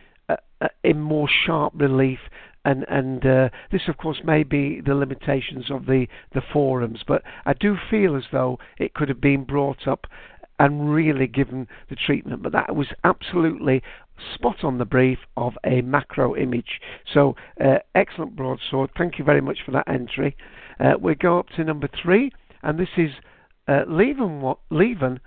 in 0.85 1.01
more 1.01 1.29
sharp 1.29 1.73
relief. 1.77 2.21
And 2.65 2.85
and 2.89 3.25
uh, 3.25 3.49
this, 3.73 3.83
of 3.89 3.97
course, 3.97 4.21
may 4.23 4.43
be 4.43 4.83
the 4.85 4.95
limitations 4.95 5.71
of 5.71 5.87
the, 5.87 6.07
the 6.35 6.43
forums, 6.53 7.03
but 7.07 7.23
I 7.47 7.55
do 7.55 7.77
feel 7.91 8.15
as 8.17 8.25
though 8.31 8.59
it 8.79 8.93
could 8.93 9.09
have 9.09 9.21
been 9.21 9.45
brought 9.45 9.89
up 9.89 10.07
and 10.59 10.93
really 10.93 11.27
given 11.27 11.67
the 11.89 11.97
treatment. 11.97 12.43
But 12.43 12.53
that 12.53 12.77
was 12.77 12.89
absolutely 13.03 13.83
spot 14.35 14.63
on 14.63 14.77
the 14.77 14.85
brief 14.85 15.21
of 15.39 15.55
a 15.65 15.81
macro 15.81 16.37
image. 16.37 16.81
So, 17.13 17.35
uh, 17.59 17.79
excellent 17.95 18.37
broadsword. 18.37 18.91
Thank 18.97 19.19
you 19.19 19.25
very 19.25 19.41
much 19.41 19.61
for 19.65 19.73
that 19.73 19.89
entry. 19.89 20.37
Uh, 20.79 20.93
we 21.01 21.15
go 21.15 21.39
up 21.39 21.49
to 21.57 21.65
number 21.65 21.89
three, 22.03 22.31
and 22.63 22.79
this 22.79 22.91
is 22.99 23.11
uh, 23.71 23.85
Leven, 23.87 24.55
Leven, 24.71 25.21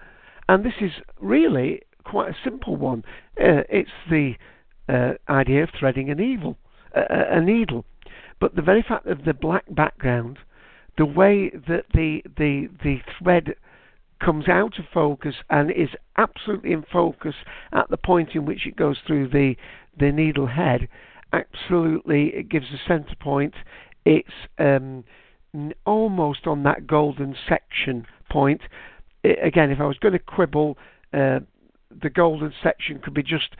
and 0.49 0.65
this 0.65 0.73
is 0.81 0.91
really 1.19 1.81
quite 2.03 2.29
a 2.29 2.35
simple 2.43 2.75
one. 2.75 3.03
Uh, 3.39 3.63
it's 3.69 3.89
the 4.09 4.33
uh, 4.89 5.13
idea 5.31 5.63
of 5.63 5.69
threading 5.79 6.09
an 6.09 6.19
evil, 6.19 6.57
a 6.93 7.39
needle, 7.39 7.85
but 8.39 8.55
the 8.55 8.61
very 8.61 8.83
fact 8.87 9.07
of 9.07 9.23
the 9.23 9.33
black 9.33 9.63
background, 9.73 10.37
the 10.97 11.05
way 11.05 11.49
that 11.67 11.85
the 11.93 12.21
the 12.37 12.67
the 12.83 12.97
thread 13.17 13.55
comes 14.23 14.47
out 14.47 14.77
of 14.77 14.85
focus 14.93 15.35
and 15.49 15.71
is 15.71 15.89
absolutely 16.17 16.71
in 16.71 16.83
focus 16.91 17.35
at 17.71 17.89
the 17.89 17.97
point 17.97 18.29
in 18.35 18.45
which 18.45 18.67
it 18.67 18.75
goes 18.75 18.97
through 19.07 19.29
the 19.29 19.55
the 19.97 20.11
needle 20.11 20.47
head. 20.47 20.87
Absolutely, 21.31 22.27
it 22.35 22.49
gives 22.49 22.67
a 22.67 22.87
center 22.87 23.15
point. 23.19 23.53
It's 24.05 24.29
um, 24.59 25.05
almost 25.85 26.45
on 26.45 26.63
that 26.63 26.85
golden 26.85 27.35
section 27.47 28.05
point. 28.33 28.61
It, 29.23 29.37
again, 29.41 29.71
if 29.71 29.79
I 29.79 29.85
was 29.85 29.99
going 29.99 30.13
to 30.13 30.19
quibble, 30.19 30.77
uh, 31.13 31.39
the 32.01 32.09
golden 32.09 32.51
section 32.61 32.99
could 32.99 33.13
be 33.13 33.23
just 33.23 33.55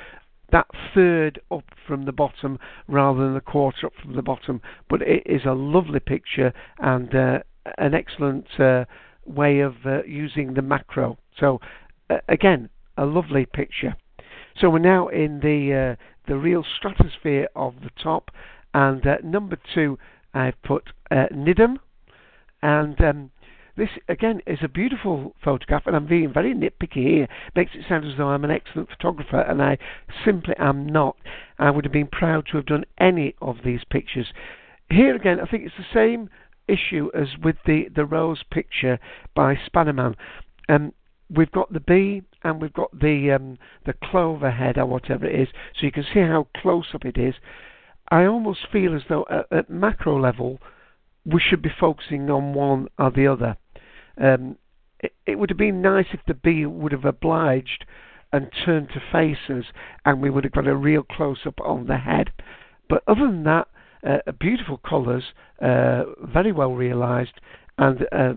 that 0.52 0.68
third 0.94 1.40
up 1.52 1.66
from 1.88 2.06
the 2.06 2.12
bottom 2.12 2.60
rather 2.88 3.20
than 3.20 3.34
the 3.34 3.42
quarter 3.42 3.88
up 3.88 3.94
from 4.02 4.16
the 4.16 4.22
bottom. 4.22 4.62
But 4.90 5.02
it 5.02 5.24
is 5.26 5.42
a 5.46 5.54
lovely 5.54 6.00
picture 6.00 6.54
and 6.80 7.14
uh, 7.14 7.40
an 7.78 7.94
excellent 7.94 8.48
uh, 8.60 8.86
way 9.26 9.60
of 9.60 9.76
uh, 9.86 10.04
using 10.04 10.54
the 10.54 10.62
macro. 10.62 11.18
So 11.40 11.60
uh, 12.10 12.18
again, 12.28 12.70
a 12.98 13.06
lovely 13.06 13.46
picture. 13.46 13.96
So 14.60 14.70
we're 14.70 14.80
now 14.80 15.08
in 15.08 15.40
the 15.40 15.96
uh, 15.98 16.04
the 16.28 16.38
real 16.38 16.64
stratosphere 16.78 17.48
of 17.56 17.74
the 17.84 17.90
top, 18.02 18.32
and 18.74 19.06
uh, 19.06 19.18
number 19.24 19.58
two 19.74 19.98
I've 20.34 20.62
put 20.62 20.84
Nidham, 21.12 21.78
and 22.62 23.00
um, 23.02 23.32
this 23.76 23.90
again 24.08 24.42
is 24.46 24.60
a 24.62 24.68
beautiful 24.68 25.36
photograph, 25.44 25.88
and 25.88 25.96
I'm 25.96 26.06
being 26.06 26.32
very 26.32 26.54
nitpicky 26.54 27.08
here. 27.08 27.28
Makes 27.56 27.72
it 27.76 27.86
sound 27.90 28.06
as 28.06 28.18
though 28.18 28.30
I'm 28.30 28.44
an 28.44 28.52
excellent 28.52 28.90
photographer, 28.90 29.42
and 29.42 29.62
I 29.62 29.78
simply 30.24 30.54
am 30.60 30.86
not. 30.86 31.16
I 31.58 31.72
would 31.72 31.86
have 31.86 31.92
been 31.92 32.08
proud 32.08 32.46
to 32.52 32.58
have 32.58 32.68
done 32.68 32.86
any 33.00 33.36
of 33.42 33.58
these 33.66 33.82
pictures. 33.90 34.28
Here 34.90 35.16
again, 35.16 35.40
I 35.40 35.46
think 35.46 35.64
it's 35.64 35.76
the 35.78 35.94
same 35.94 36.30
issue 36.68 37.10
as 37.14 37.38
with 37.44 37.56
the, 37.66 37.88
the 37.94 38.06
rose 38.06 38.44
picture 38.52 39.00
by 39.36 39.56
Spannerman. 39.56 40.16
Um, 40.70 40.94
we've 41.30 41.52
got 41.52 41.74
the 41.74 41.80
bee 41.80 42.22
and 42.44 42.62
we've 42.62 42.74
got 42.74 42.92
the 42.98 43.32
um, 43.32 43.58
the 43.86 43.94
clover 43.94 44.52
head 44.52 44.78
or 44.78 44.86
whatever 44.86 45.26
it 45.26 45.40
is, 45.40 45.48
so 45.74 45.86
you 45.86 45.92
can 45.92 46.06
see 46.14 46.20
how 46.20 46.48
close 46.56 46.88
up 46.94 47.06
it 47.06 47.18
is. 47.18 47.36
I 48.10 48.26
almost 48.26 48.68
feel 48.72 48.96
as 48.96 49.04
though 49.10 49.26
at, 49.30 49.58
at 49.58 49.70
macro 49.70 50.20
level 50.20 50.60
we 51.26 51.42
should 51.42 51.62
be 51.62 51.72
focusing 51.80 52.30
on 52.30 52.54
one 52.54 52.88
or 53.00 53.10
the 53.12 53.28
other. 53.28 53.58
Um, 54.18 54.58
it, 55.00 55.14
it, 55.26 55.36
would 55.40 55.50
have 55.50 55.58
been 55.58 55.82
nice 55.82 56.08
if 56.14 56.22
the 56.28 56.34
bee 56.34 56.66
would 56.66 56.92
have 56.92 57.06
obliged 57.06 57.86
and 58.32 58.50
turned 58.66 58.90
to 58.90 59.02
face 59.12 59.50
us, 59.50 59.66
and 60.06 60.22
we 60.22 60.30
would 60.30 60.44
have 60.44 60.54
got 60.54 60.68
a 60.68 60.76
real 60.76 61.04
close 61.04 61.40
up 61.46 61.60
on 61.62 61.88
the 61.88 61.98
head. 61.98 62.32
But 62.90 63.04
other 63.08 63.28
than 63.28 63.44
that, 63.44 63.68
uh, 64.06 64.32
beautiful 64.40 64.78
colours, 64.78 65.24
uh, 65.62 66.04
very 66.22 66.52
well 66.52 66.74
realised, 66.74 67.40
and 67.78 68.06
uh, 68.12 68.34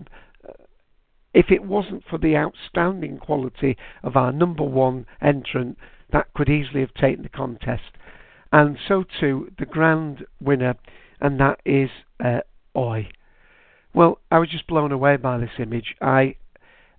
if 1.33 1.51
it 1.51 1.63
wasn't 1.63 2.03
for 2.09 2.17
the 2.17 2.35
outstanding 2.35 3.17
quality 3.17 3.77
of 4.03 4.15
our 4.15 4.31
number 4.31 4.63
one 4.63 5.05
entrant, 5.21 5.77
that 6.11 6.33
could 6.33 6.49
easily 6.49 6.81
have 6.81 6.93
taken 6.93 7.23
the 7.23 7.29
contest. 7.29 7.97
And 8.51 8.77
so 8.87 9.03
too 9.19 9.51
the 9.59 9.65
grand 9.65 10.25
winner, 10.41 10.75
and 11.19 11.39
that 11.39 11.59
is 11.65 11.89
uh, 12.23 12.39
Oi. 12.75 13.09
Well, 13.97 14.19
I 14.29 14.37
was 14.37 14.49
just 14.49 14.67
blown 14.67 14.91
away 14.91 15.17
by 15.17 15.39
this 15.39 15.57
image. 15.57 15.95
I 15.99 16.35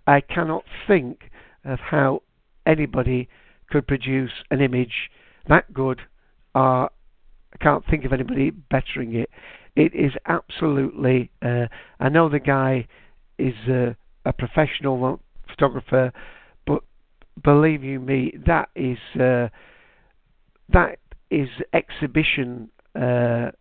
I 0.08 0.20
cannot 0.20 0.64
think 0.88 1.30
of 1.64 1.78
how 1.78 2.22
anybody 2.66 3.28
could 3.70 3.86
produce 3.86 4.32
an 4.50 4.60
image 4.60 5.08
that 5.48 5.72
good 5.72 6.00
or 6.56 6.90
I 7.52 7.56
can't 7.60 7.86
think 7.86 8.04
of 8.04 8.12
anybody 8.12 8.50
bettering 8.50 9.14
it. 9.14 9.30
It 9.76 9.94
is 9.94 10.10
absolutely. 10.26 11.30
Uh, 11.40 11.66
I 12.00 12.08
know 12.08 12.28
the 12.28 12.40
guy 12.40 12.88
is 13.38 13.54
uh, 13.68 13.94
a 14.24 14.32
professional 14.32 15.20
photographer, 15.48 16.12
but 16.66 16.82
believe 17.44 17.84
you 17.84 18.00
me, 18.00 18.32
that 18.44 18.70
is 18.74 18.98
uh, 19.14 19.50
that 20.72 20.98
is 21.30 21.48
exhibition 21.72 22.70
uh, 22.96 23.52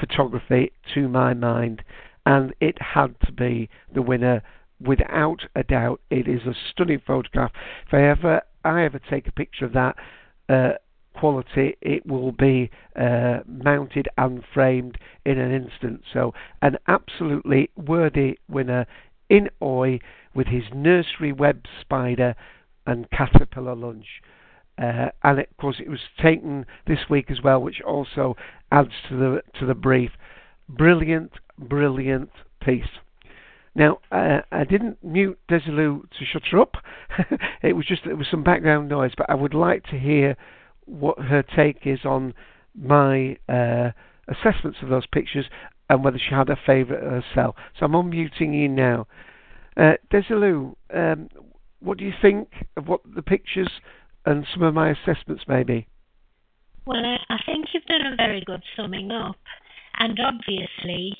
photography 0.00 0.72
to 0.94 1.08
my 1.08 1.34
mind, 1.34 1.84
and 2.30 2.54
it 2.60 2.80
had 2.80 3.18
to 3.26 3.32
be 3.32 3.68
the 3.92 4.02
winner 4.02 4.40
without 4.80 5.40
a 5.56 5.64
doubt. 5.64 6.00
It 6.10 6.28
is 6.28 6.42
a 6.46 6.54
stunning 6.70 7.02
photograph. 7.04 7.50
If 7.88 7.94
I 7.94 8.02
ever 8.08 8.42
I 8.64 8.84
ever 8.84 9.00
take 9.10 9.26
a 9.26 9.32
picture 9.32 9.64
of 9.64 9.72
that. 9.72 9.96
Uh, 10.48 10.72
quality, 11.12 11.76
it 11.82 12.06
will 12.06 12.32
be 12.32 12.70
uh, 12.96 13.40
mounted 13.46 14.08
and 14.16 14.42
framed 14.54 14.96
in 15.26 15.38
an 15.38 15.52
instant. 15.52 16.02
So, 16.12 16.32
an 16.62 16.78
absolutely 16.86 17.68
worthy 17.76 18.38
winner 18.48 18.86
in 19.28 19.48
Oi 19.60 19.98
with 20.34 20.46
his 20.46 20.62
nursery 20.72 21.32
web 21.32 21.64
spider 21.80 22.34
and 22.86 23.10
caterpillar 23.10 23.74
lunch. 23.74 24.06
Uh, 24.78 25.10
and 25.24 25.40
of 25.40 25.56
course, 25.60 25.76
it 25.78 25.90
was 25.90 26.00
taken 26.22 26.64
this 26.86 27.00
week 27.10 27.30
as 27.30 27.42
well, 27.42 27.60
which 27.60 27.82
also 27.82 28.36
adds 28.70 28.92
to 29.08 29.16
the 29.16 29.42
to 29.58 29.66
the 29.66 29.74
brief. 29.74 30.12
Brilliant, 30.68 31.32
brilliant 31.60 32.30
piece. 32.64 32.84
Now, 33.74 33.98
uh, 34.10 34.40
I 34.50 34.64
didn't 34.64 35.02
mute 35.04 35.38
Desilu 35.48 36.02
to 36.02 36.24
shut 36.24 36.42
her 36.50 36.60
up. 36.60 36.74
it 37.62 37.74
was 37.74 37.86
just 37.86 38.02
there 38.04 38.16
was 38.16 38.26
some 38.30 38.42
background 38.42 38.88
noise, 38.88 39.12
but 39.16 39.30
I 39.30 39.34
would 39.34 39.54
like 39.54 39.84
to 39.84 39.98
hear 39.98 40.36
what 40.86 41.18
her 41.18 41.42
take 41.42 41.86
is 41.86 42.00
on 42.04 42.34
my 42.74 43.36
uh, 43.48 43.90
assessments 44.28 44.78
of 44.82 44.88
those 44.88 45.06
pictures 45.06 45.46
and 45.88 46.04
whether 46.04 46.18
she 46.18 46.34
had 46.34 46.48
a 46.48 46.58
favourite 46.66 47.02
herself. 47.02 47.56
So 47.78 47.86
I'm 47.86 47.92
unmuting 47.92 48.54
you 48.60 48.68
now. 48.68 49.06
Uh, 49.76 49.92
Desilu, 50.12 50.74
um, 50.92 51.28
what 51.80 51.98
do 51.98 52.04
you 52.04 52.12
think 52.20 52.48
of 52.76 52.88
what 52.88 53.00
the 53.14 53.22
pictures 53.22 53.70
and 54.26 54.46
some 54.52 54.62
of 54.62 54.74
my 54.74 54.90
assessments 54.90 55.44
may 55.48 55.62
be? 55.62 55.86
Well, 56.86 57.04
I 57.28 57.36
think 57.46 57.66
you've 57.72 57.84
done 57.84 58.12
a 58.12 58.16
very 58.16 58.42
good 58.44 58.62
summing 58.76 59.10
up. 59.12 59.36
And 59.98 60.18
obviously, 60.18 61.16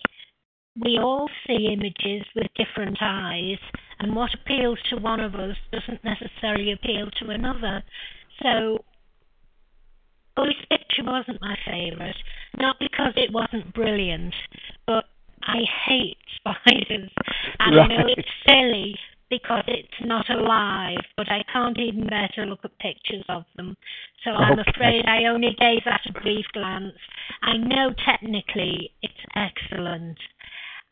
we 0.79 0.99
all 0.99 1.29
see 1.47 1.69
images 1.73 2.27
with 2.35 2.47
different 2.57 2.99
eyes, 3.00 3.59
and 3.99 4.15
what 4.15 4.35
appeals 4.35 4.79
to 4.91 4.97
one 4.97 5.21
of 5.21 5.35
us 5.35 5.57
doesn't 5.73 6.05
necessarily 6.05 6.73
appeal 6.73 7.11
to 7.21 7.31
another. 7.31 7.83
So, 8.43 8.85
this 10.37 10.55
picture 10.71 11.05
wasn't 11.05 11.41
my 11.41 11.57
favourite, 11.67 12.17
not 12.59 12.77
because 12.79 13.12
it 13.17 13.33
wasn't 13.33 13.75
brilliant, 13.75 14.35
but 14.87 15.05
I 15.43 15.59
hate 15.87 16.17
spiders, 16.37 17.11
and 17.59 17.77
right. 17.77 17.91
I 17.91 17.97
know 17.97 18.07
it's 18.09 18.29
silly 18.47 18.97
because 19.31 19.62
it's 19.69 19.89
not 20.03 20.29
alive, 20.29 20.99
but 21.17 21.31
I 21.31 21.45
can't 21.53 21.79
even 21.79 22.07
bear 22.09 22.29
to 22.35 22.43
look 22.43 22.61
at 22.65 22.77
pictures 22.79 23.25
of 23.29 23.45
them. 23.57 23.77
So 24.25 24.33
I'm 24.33 24.59
okay. 24.59 24.71
afraid 24.75 25.05
I 25.07 25.27
only 25.27 25.55
gave 25.59 25.85
that 25.85 26.00
a 26.09 26.21
brief 26.21 26.45
glance. 26.53 26.95
I 27.43 27.57
know 27.57 27.95
technically 28.05 28.93
it's 29.03 29.15
excellent. 29.37 30.19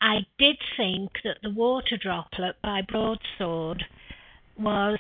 I 0.01 0.27
did 0.39 0.57
think 0.77 1.11
that 1.25 1.39
the 1.43 1.51
water 1.51 1.97
droplet 2.01 2.57
by 2.63 2.83
Broadsword 2.83 3.85
was 4.59 4.99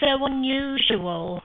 so 0.00 0.24
unusual. 0.24 1.42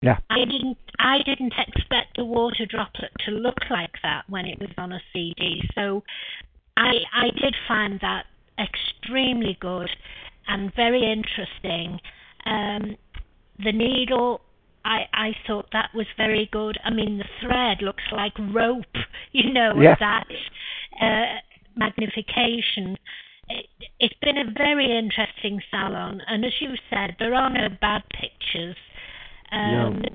Yeah. 0.00 0.18
I 0.30 0.44
didn't 0.44 0.78
I 0.98 1.18
didn't 1.24 1.54
expect 1.58 2.16
the 2.16 2.24
water 2.24 2.66
droplet 2.66 3.12
to 3.26 3.30
look 3.30 3.58
like 3.70 3.92
that 4.02 4.24
when 4.28 4.46
it 4.46 4.58
was 4.58 4.70
on 4.76 4.92
a 4.92 5.00
CD. 5.12 5.62
So 5.74 6.02
I 6.76 6.94
I 7.14 7.30
did 7.40 7.54
find 7.68 8.00
that 8.00 8.26
extremely 8.58 9.56
good 9.60 9.90
and 10.48 10.74
very 10.74 11.04
interesting. 11.04 12.00
Um, 12.46 12.96
the 13.62 13.72
needle, 13.72 14.40
I, 14.84 15.02
I 15.12 15.30
thought 15.46 15.68
that 15.72 15.90
was 15.94 16.06
very 16.16 16.48
good. 16.50 16.78
I 16.84 16.90
mean, 16.90 17.18
the 17.18 17.24
thread 17.40 17.78
looks 17.82 18.02
like 18.10 18.32
rope, 18.38 18.84
you 19.32 19.52
know, 19.52 19.74
yeah. 19.80 19.96
that 20.00 20.24
uh, 21.00 21.38
magnification. 21.76 22.96
It, 23.48 23.66
it's 23.98 24.14
been 24.22 24.38
a 24.38 24.50
very 24.56 24.96
interesting 24.96 25.60
salon, 25.70 26.20
and 26.26 26.44
as 26.44 26.52
you 26.60 26.70
said, 26.90 27.16
there 27.18 27.34
are 27.34 27.50
no 27.50 27.68
bad 27.80 28.02
pictures. 28.10 28.76
Um, 29.50 30.02
no. 30.02 30.08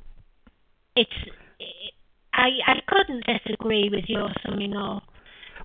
It's, 0.96 1.12
it, 1.60 1.94
I, 2.34 2.50
I 2.66 2.76
couldn't 2.88 3.26
disagree 3.26 3.90
with 3.92 4.06
your 4.08 4.30
summing 4.44 4.76
up. 4.76 5.04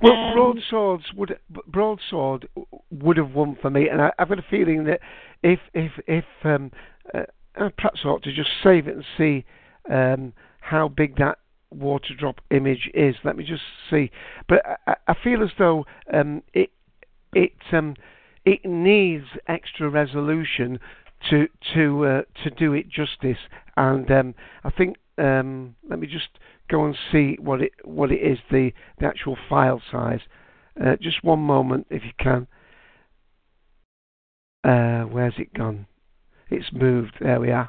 Well, 0.03 0.13
um, 0.13 0.35
broadswords 0.35 1.05
would 1.17 1.39
broadsword 1.67 2.49
would 2.91 3.17
have 3.17 3.33
won 3.33 3.57
for 3.61 3.71
me, 3.71 3.89
and 3.89 4.03
I, 4.03 4.11
have 4.19 4.29
got 4.29 4.39
a 4.39 4.45
feeling 4.51 4.85
that 4.85 5.01
if 5.43 5.61
if 5.75 5.93
if 6.07 6.25
um, 6.45 6.73
uh, 7.15 7.23
perhaps 7.55 8.01
I 8.05 8.09
ought 8.09 8.23
to 8.25 8.35
just 8.35 8.51
save 8.65 8.89
it 8.89 8.97
and 8.97 9.05
see 9.17 9.45
um, 9.91 10.33
how 10.61 10.89
big 10.89 11.17
that 11.17 11.39
water 11.75 12.15
drop 12.19 12.41
image 12.51 12.91
is. 12.95 13.17
Let 13.25 13.37
me 13.37 13.45
just 13.45 13.63
see. 13.91 14.11
But 14.49 14.63
I, 14.87 14.95
I 15.09 15.15
feel 15.23 15.43
as 15.43 15.51
though 15.59 15.87
um, 16.13 16.43
it 16.53 16.71
it 17.33 17.53
um, 17.73 17.95
it 18.45 18.65
needs 18.65 19.27
extra 19.49 19.89
resolution 19.89 20.79
to 21.31 21.49
to 21.75 22.05
uh, 22.05 22.23
to 22.45 22.51
do 22.51 22.73
it 22.73 22.89
justice, 22.89 23.39
and 23.77 24.11
um, 24.11 24.35
I 24.65 24.71
think 24.71 24.97
um, 25.19 25.77
let 25.89 25.99
me 25.99 26.07
just 26.07 26.29
go 26.69 26.85
and 26.85 26.97
see 27.11 27.37
what 27.41 27.63
it 27.63 27.73
what 27.85 28.11
it 28.11 28.21
is 28.21 28.39
the 28.51 28.73
the 28.99 29.07
actual 29.07 29.37
file 29.49 29.83
size. 29.91 30.21
Uh, 30.83 30.97
just 31.01 31.23
one 31.23 31.41
moment, 31.41 31.87
if 31.91 32.03
you 32.03 32.13
can. 32.19 32.47
Uh, 34.65 35.03
where's 35.03 35.35
it 35.39 35.53
gone? 35.53 35.87
It's 36.51 36.73
moved. 36.73 37.15
There 37.21 37.41
we 37.41 37.51
are. 37.51 37.69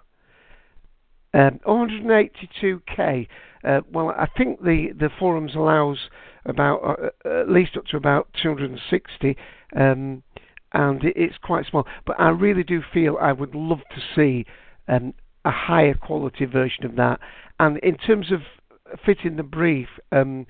Um, 1.34 1.60
182k. 1.66 3.28
Uh, 3.64 3.82
well, 3.92 4.10
I 4.10 4.28
think 4.38 4.62
the, 4.62 4.90
the 4.98 5.10
forums 5.18 5.56
allows 5.56 5.98
about 6.46 6.82
uh, 6.84 7.28
uh 7.28 7.42
at 7.42 7.50
least 7.50 7.78
up 7.78 7.86
to 7.86 7.98
about 7.98 8.28
260, 8.42 9.38
um, 9.76 10.24
and 10.74 11.04
it, 11.04 11.14
it's 11.16 11.38
quite 11.42 11.66
small. 11.66 11.88
But 12.06 12.20
I 12.20 12.30
really 12.30 12.64
do 12.64 12.82
feel 12.94 13.18
I 13.22 13.32
would 13.32 13.56
love 13.56 13.82
to 13.96 14.02
see 14.16 14.46
um, 14.88 15.14
a 15.46 15.52
higher 15.52 15.94
quality 15.94 16.46
version 16.46 16.86
of 16.86 16.96
that. 16.96 17.20
And 17.60 17.78
in 17.78 17.98
terms 17.98 18.32
of 18.32 18.42
fitting 19.06 19.38
the 19.38 19.44
brief, 19.44 19.88
um, 20.12 20.46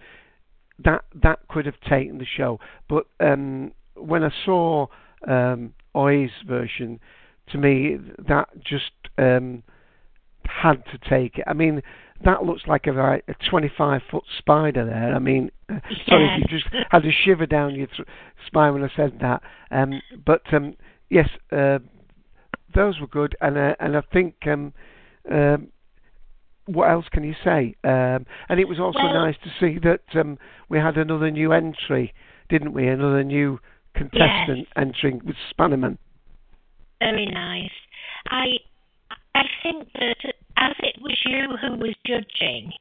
that 0.83 1.03
that 1.21 1.47
could 1.47 1.65
have 1.65 1.79
taken 1.87 2.17
the 2.17 2.25
show. 2.25 2.59
But 2.89 3.05
um, 3.19 3.71
when 3.95 4.23
I 4.23 4.31
saw 4.45 4.87
um, 5.27 5.73
Oi's 5.95 6.31
version, 6.47 6.99
to 7.51 7.57
me 7.57 7.97
that 8.27 8.49
just 8.63 8.91
um, 9.17 9.63
had 10.45 10.83
to 10.85 10.97
take 11.09 11.37
it. 11.37 11.43
I 11.47 11.53
mean, 11.53 11.81
that 12.25 12.43
looks 12.43 12.63
like 12.67 12.87
a, 12.87 12.91
a 13.27 13.49
25 13.49 14.01
foot 14.09 14.23
spider 14.37 14.85
there. 14.85 15.15
I 15.15 15.19
mean, 15.19 15.51
yeah. 15.69 15.79
sorry 16.07 16.25
if 16.25 16.51
you 16.51 16.57
just 16.57 16.73
had 16.89 17.05
a 17.05 17.11
shiver 17.11 17.45
down 17.45 17.75
your 17.75 17.87
th- 17.87 18.07
spine 18.47 18.73
when 18.73 18.83
I 18.83 18.91
said 18.95 19.19
that. 19.21 19.41
Um, 19.71 20.01
but 20.25 20.41
um, 20.53 20.75
yes, 21.09 21.29
uh, 21.51 21.79
those 22.73 22.99
were 22.99 23.07
good, 23.07 23.35
and 23.41 23.57
uh, 23.57 23.75
and 23.79 23.97
I 23.97 24.01
think 24.11 24.35
um, 24.47 24.73
um, 25.31 25.67
what 26.65 26.89
else 26.89 27.05
can 27.11 27.23
you 27.23 27.35
say? 27.43 27.75
Um, 27.83 28.25
and 28.49 28.59
it 28.59 28.67
was 28.67 28.79
also 28.79 28.99
well, 28.99 29.13
nice 29.13 29.35
to 29.43 29.49
see 29.59 29.79
that 29.79 30.19
um, 30.19 30.37
we 30.69 30.77
had 30.77 30.97
another 30.97 31.29
new 31.29 31.51
entry, 31.51 32.13
didn't 32.49 32.73
we? 32.73 32.87
Another 32.87 33.23
new 33.23 33.59
contestant 33.95 34.59
yes. 34.59 34.67
entering 34.75 35.21
with 35.25 35.35
Spannerman. 35.51 35.97
Very 36.99 37.25
nice. 37.25 37.71
I 38.27 38.57
I 39.35 39.43
think 39.61 39.89
that 39.93 40.33
as 40.63 40.75
it 40.79 41.01
was 41.01 41.17
you 41.25 41.57
who 41.61 41.77
was 41.77 41.95
judging, 42.05 42.71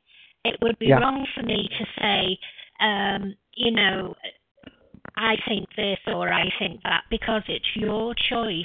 it 0.45 0.57
would 0.63 0.79
be 0.79 0.87
yeah. 0.87 0.99
wrong 0.99 1.27
for 1.35 1.43
me 1.43 1.69
to 1.79 1.85
say, 2.01 2.39
um, 2.81 3.35
you 3.55 3.71
know, 3.71 4.15
I 5.17 5.37
think 5.47 5.69
this 5.77 5.99
or 6.07 6.33
I 6.33 6.51
think 6.59 6.83
that 6.85 7.03
because 7.11 7.43
it's 7.49 7.77
your 7.77 8.15
choice. 8.15 8.65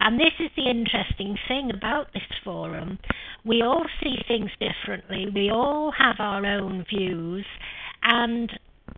And 0.00 0.18
this 0.18 0.32
is 0.40 0.50
the 0.56 0.68
interesting 0.68 1.36
thing 1.46 1.70
about 1.72 2.12
this 2.12 2.22
forum. 2.42 2.98
We 3.44 3.62
all 3.62 3.84
see 4.02 4.16
things 4.26 4.50
differently, 4.58 5.26
we 5.34 5.50
all 5.50 5.92
have 5.96 6.16
our 6.18 6.44
own 6.44 6.84
views, 6.88 7.46
and 8.02 8.50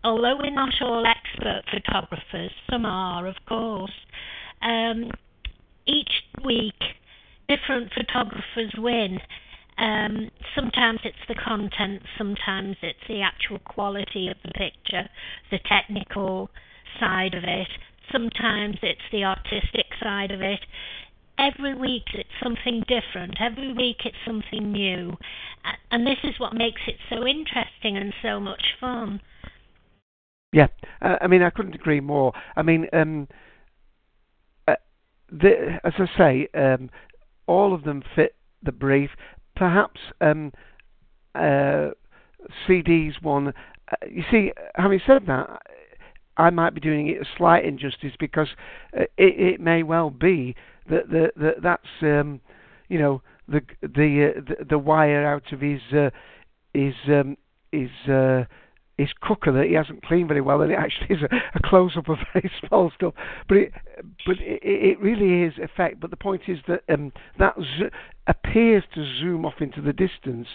although 0.03 0.37
we're 0.37 0.51
not 0.51 0.73
all 0.81 1.05
expert 1.05 1.63
photographers, 1.71 2.51
some 2.69 2.85
are, 2.85 3.27
of 3.27 3.35
course, 3.47 3.91
um, 4.61 5.11
each 5.85 6.23
week 6.43 6.81
different 7.47 7.91
photographers 7.93 8.73
win. 8.77 9.19
Um, 9.77 10.31
sometimes 10.55 10.99
it's 11.03 11.17
the 11.27 11.35
content, 11.35 12.01
sometimes 12.17 12.77
it's 12.81 13.07
the 13.07 13.21
actual 13.21 13.59
quality 13.59 14.27
of 14.27 14.37
the 14.43 14.51
picture, 14.51 15.07
the 15.51 15.59
technical 15.69 16.49
side 16.99 17.35
of 17.35 17.43
it, 17.43 17.67
sometimes 18.11 18.77
it's 18.81 19.01
the 19.11 19.23
artistic 19.23 19.85
side 20.01 20.31
of 20.31 20.41
it. 20.41 20.61
Every 21.37 21.75
week 21.75 22.05
it's 22.15 22.29
something 22.41 22.83
different, 22.87 23.35
every 23.39 23.71
week 23.71 23.97
it's 24.03 24.17
something 24.25 24.71
new. 24.71 25.15
And 25.91 26.07
this 26.07 26.17
is 26.23 26.39
what 26.39 26.55
makes 26.55 26.81
it 26.87 26.95
so 27.09 27.27
interesting 27.27 27.97
and 27.97 28.13
so 28.23 28.39
much 28.39 28.63
fun. 28.79 29.21
Yeah, 30.53 30.67
uh, 31.01 31.17
I 31.21 31.27
mean, 31.27 31.43
I 31.43 31.51
couldn't 31.51 31.75
agree 31.75 31.99
more. 31.99 32.33
I 32.55 32.63
mean, 32.63 32.87
um, 32.93 33.27
uh, 34.67 34.75
the, 35.29 35.79
as 35.83 35.93
I 35.99 36.17
say, 36.17 36.47
um, 36.59 36.89
all 37.45 37.75
of 37.75 37.83
them 37.83 38.01
fit 38.15 38.35
the 38.63 38.71
brief. 38.71 39.11
Perhaps 39.57 39.99
um, 40.21 40.51
uh, 41.35 41.89
CD's 42.65 43.15
one. 43.21 43.49
Uh, 43.49 44.05
you 44.09 44.23
see, 44.29 44.51
having 44.75 44.99
said 45.05 45.23
that, 45.27 45.61
I 46.37 46.49
might 46.51 46.73
be 46.75 46.81
doing 46.81 47.07
it 47.07 47.21
a 47.21 47.25
slight 47.37 47.65
injustice 47.65 48.13
because 48.19 48.49
uh, 48.95 49.03
it, 49.17 49.55
it 49.55 49.59
may 49.59 49.83
well 49.83 50.09
be 50.09 50.55
that 50.89 51.09
the, 51.09 51.31
the 51.35 51.51
that's 51.61 51.83
um, 52.01 52.39
you 52.89 52.99
know 52.99 53.21
the 53.47 53.61
the, 53.81 54.33
uh, 54.35 54.41
the, 54.47 54.65
the 54.69 54.77
wire 54.77 55.25
out 55.25 55.51
of 55.51 55.61
his 55.61 55.81
his 56.73 56.93
um, 57.07 57.37
his 57.71 57.89
his 58.97 59.09
cooker 59.21 59.51
that 59.51 59.67
he 59.67 59.73
hasn't 59.73 60.03
cleaned 60.03 60.27
very 60.27 60.41
well, 60.41 60.61
and 60.61 60.71
it 60.71 60.77
actually 60.77 61.15
is 61.15 61.21
a, 61.21 61.35
a 61.55 61.61
close 61.63 61.95
up 61.95 62.09
of 62.09 62.17
very 62.33 62.51
small 62.67 62.91
stuff. 62.95 63.13
But 63.47 63.57
it 63.57 63.73
but 64.25 64.37
it, 64.39 64.61
it 64.63 64.99
really 64.99 65.43
is 65.43 65.53
effect. 65.61 65.99
But 65.99 66.09
the 66.09 66.17
point 66.17 66.43
is 66.47 66.59
that 66.67 66.81
um, 66.89 67.11
that 67.39 67.55
zo- 67.55 67.89
appears 68.27 68.83
to 68.95 69.05
zoom 69.19 69.45
off 69.45 69.61
into 69.61 69.81
the 69.81 69.93
distance, 69.93 70.47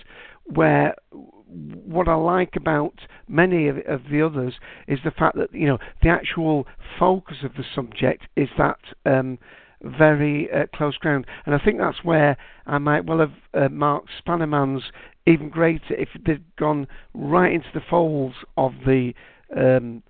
where 0.45 0.95
what 1.13 2.09
I 2.09 2.15
like 2.15 2.57
about 2.57 2.95
many 3.29 3.69
of, 3.69 3.79
of, 3.87 4.03
the 4.11 4.23
others 4.23 4.55
is 4.89 4.99
the 5.05 5.11
fact 5.11 5.37
that 5.37 5.53
you 5.53 5.67
know 5.67 5.79
the 6.03 6.09
actual 6.09 6.67
focus 6.99 7.39
of 7.45 7.55
the 7.55 7.65
subject 7.75 8.25
is 8.37 8.49
that 8.59 8.79
um, 9.05 9.39
very 9.83 10.49
uh, 10.53 10.67
close 10.75 10.97
ground, 10.97 11.27
and 11.47 11.55
I 11.55 11.59
think 11.59 11.79
that's 11.79 12.05
where 12.05 12.37
I 12.67 12.79
might 12.79 13.07
well 13.07 13.19
have 13.19 13.33
uh, 13.55 13.69
marked 13.69 14.09
Spannerman's 14.25 14.85
even 15.27 15.49
greater 15.49 15.95
if 15.95 16.09
they'd 16.27 16.57
gone 16.57 16.87
right 17.15 17.53
into 17.53 17.69
the 17.75 17.81
folds 17.89 18.37
of 18.57 18.73
the 18.87 19.13
um, 19.57 20.03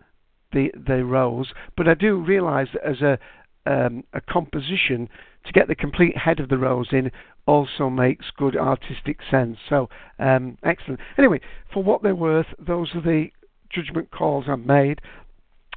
the 0.52 0.70
the 0.74 1.04
rose. 1.04 1.52
But 1.76 1.88
I 1.88 1.94
do 1.94 2.16
realise 2.16 2.68
that 2.72 2.84
as 2.84 3.00
a 3.00 3.18
um, 3.64 4.04
a 4.12 4.20
composition 4.20 5.08
to 5.46 5.52
get 5.52 5.68
the 5.68 5.74
complete 5.74 6.16
head 6.16 6.40
of 6.40 6.48
the 6.48 6.58
rose 6.58 6.88
in 6.92 7.10
also 7.46 7.90
makes 7.90 8.26
good 8.36 8.56
artistic 8.56 9.18
sense. 9.30 9.58
So 9.68 9.88
um, 10.18 10.58
excellent. 10.62 11.00
Anyway, 11.18 11.40
for 11.72 11.82
what 11.82 12.02
they're 12.02 12.14
worth, 12.14 12.46
those 12.58 12.94
are 12.94 13.00
the 13.00 13.28
judgment 13.70 14.10
calls 14.10 14.44
I've 14.48 14.60
made. 14.60 15.00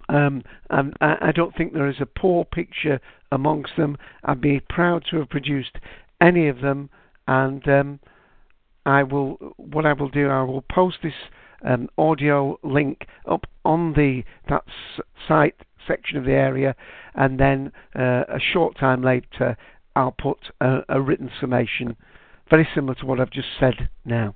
Um, 0.08 0.43
and 0.69 0.93
I, 1.02 1.17
I 1.21 1.32
don't 1.32 1.56
think 1.56 1.74
there 1.74 1.89
is 1.89 2.00
a 2.00 2.06
poor 2.06 2.45
picture 2.45 3.00
amongst 3.32 3.76
them. 3.78 3.98
I'd 4.24 4.41
be 4.41 4.60
proud 4.60 5.04
to 5.10 5.17
have 5.17 5.30
produced 5.30 5.78
any 6.21 6.48
of 6.48 6.62
them, 6.62 6.89
and 7.28 7.67
um, 7.67 8.00
I 8.86 9.04
will. 9.04 9.54
What 9.58 9.86
I 9.86 9.93
will 9.93 10.10
do, 10.10 10.30
I 10.30 10.43
will 10.43 10.62
post 10.62 10.98
this 11.04 11.13
um, 11.63 11.89
audio 11.98 12.60
link 12.63 13.06
up 13.30 13.45
on 13.63 13.93
the 13.93 14.24
that 14.50 14.63
site 15.28 15.56
section 15.88 16.17
of 16.17 16.26
the 16.26 16.32
area, 16.32 16.76
and 17.15 17.39
then 17.39 17.71
uh, 17.95 18.24
a 18.28 18.39
short 18.39 18.78
time 18.78 19.02
later, 19.04 19.58
I'll 19.95 20.15
put 20.17 20.38
a, 20.62 20.82
a 20.89 21.02
written 21.02 21.32
summation, 21.39 21.95
very 22.50 22.67
similar 22.74 22.95
to 22.95 23.06
what 23.06 23.19
I've 23.19 23.32
just 23.32 23.48
said 23.60 23.89
now. 24.04 24.36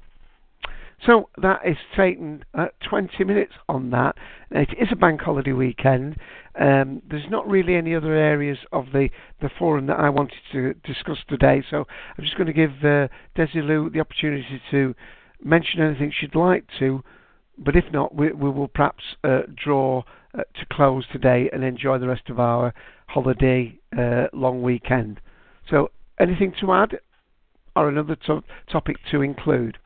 So 1.06 1.30
that 1.42 1.62
is 1.66 1.78
taken 1.96 2.44
uh, 2.54 2.68
20 2.88 3.24
minutes 3.24 3.54
on 3.70 3.90
that. 3.92 4.16
It 4.52 4.70
is 4.80 4.90
a 4.92 4.96
bank 4.98 5.22
holiday 5.22 5.54
weekend. 5.54 6.18
Um, 6.60 7.02
there's 7.10 7.30
not 7.30 7.48
really 7.48 7.76
any 7.76 7.96
other 7.96 8.14
areas 8.14 8.58
of 8.74 8.88
the, 8.92 9.10
the 9.42 9.50
forum 9.58 9.88
that 9.88 10.00
I 10.00 10.10
wanted 10.10 10.40
to 10.52 10.74
discuss 10.86 11.18
today, 11.30 11.64
so 11.70 11.86
I'm 12.18 12.24
just 12.24 12.36
going 12.36 12.48
to 12.48 12.54
give 12.54 12.72
uh, 12.84 13.08
Desilu 13.38 13.94
the 13.94 14.02
opportunity 14.02 14.62
to 14.72 14.94
mention 15.42 15.82
anything 15.82 16.12
she'd 16.20 16.36
like 16.36 16.66
to, 16.80 17.02
but 17.58 17.78
if 17.78 17.86
not, 17.94 18.14
we, 18.14 18.34
we 18.34 18.50
will 18.50 18.68
perhaps 18.68 19.04
uh, 19.24 19.42
draw 19.56 20.04
uh, 20.34 20.40
to 20.40 20.66
close 20.72 21.06
today 21.14 21.50
and 21.54 21.64
enjoy 21.64 21.98
the 21.98 22.08
rest 22.08 22.30
of 22.30 22.40
our 22.40 22.74
holiday 23.08 23.78
uh, 23.98 24.26
long 24.34 24.62
weekend. 24.62 25.22
So, 25.70 25.92
anything 26.20 26.54
to 26.60 26.74
add, 26.74 27.00
or 27.76 27.88
another 27.88 28.18
to- 28.28 28.44
topic 28.70 28.98
to 29.12 29.22
include? 29.22 29.78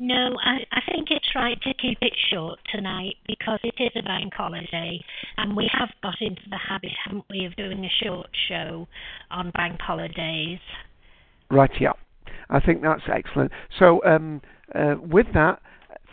No, 0.00 0.36
I, 0.44 0.58
I 0.70 0.80
think 0.92 1.08
it's 1.10 1.34
right 1.34 1.60
to 1.62 1.74
keep 1.74 1.98
it 2.00 2.12
short 2.30 2.58
tonight 2.72 3.16
because 3.26 3.58
it 3.64 3.74
is 3.82 3.90
a 3.96 4.02
bank 4.02 4.32
holiday 4.34 5.00
and 5.36 5.56
we 5.56 5.68
have 5.76 5.88
got 6.02 6.14
into 6.20 6.42
the 6.50 6.58
habit, 6.58 6.92
haven't 7.04 7.24
we, 7.28 7.44
of 7.46 7.56
doing 7.56 7.84
a 7.84 8.04
short 8.04 8.28
show 8.48 8.86
on 9.30 9.50
bank 9.50 9.80
holidays. 9.80 10.60
Right, 11.50 11.70
yeah. 11.80 11.92
I 12.50 12.60
think 12.60 12.82
that's 12.82 13.02
excellent. 13.12 13.50
So, 13.78 14.02
um, 14.04 14.40
uh, 14.74 14.94
with 15.00 15.26
that, 15.34 15.60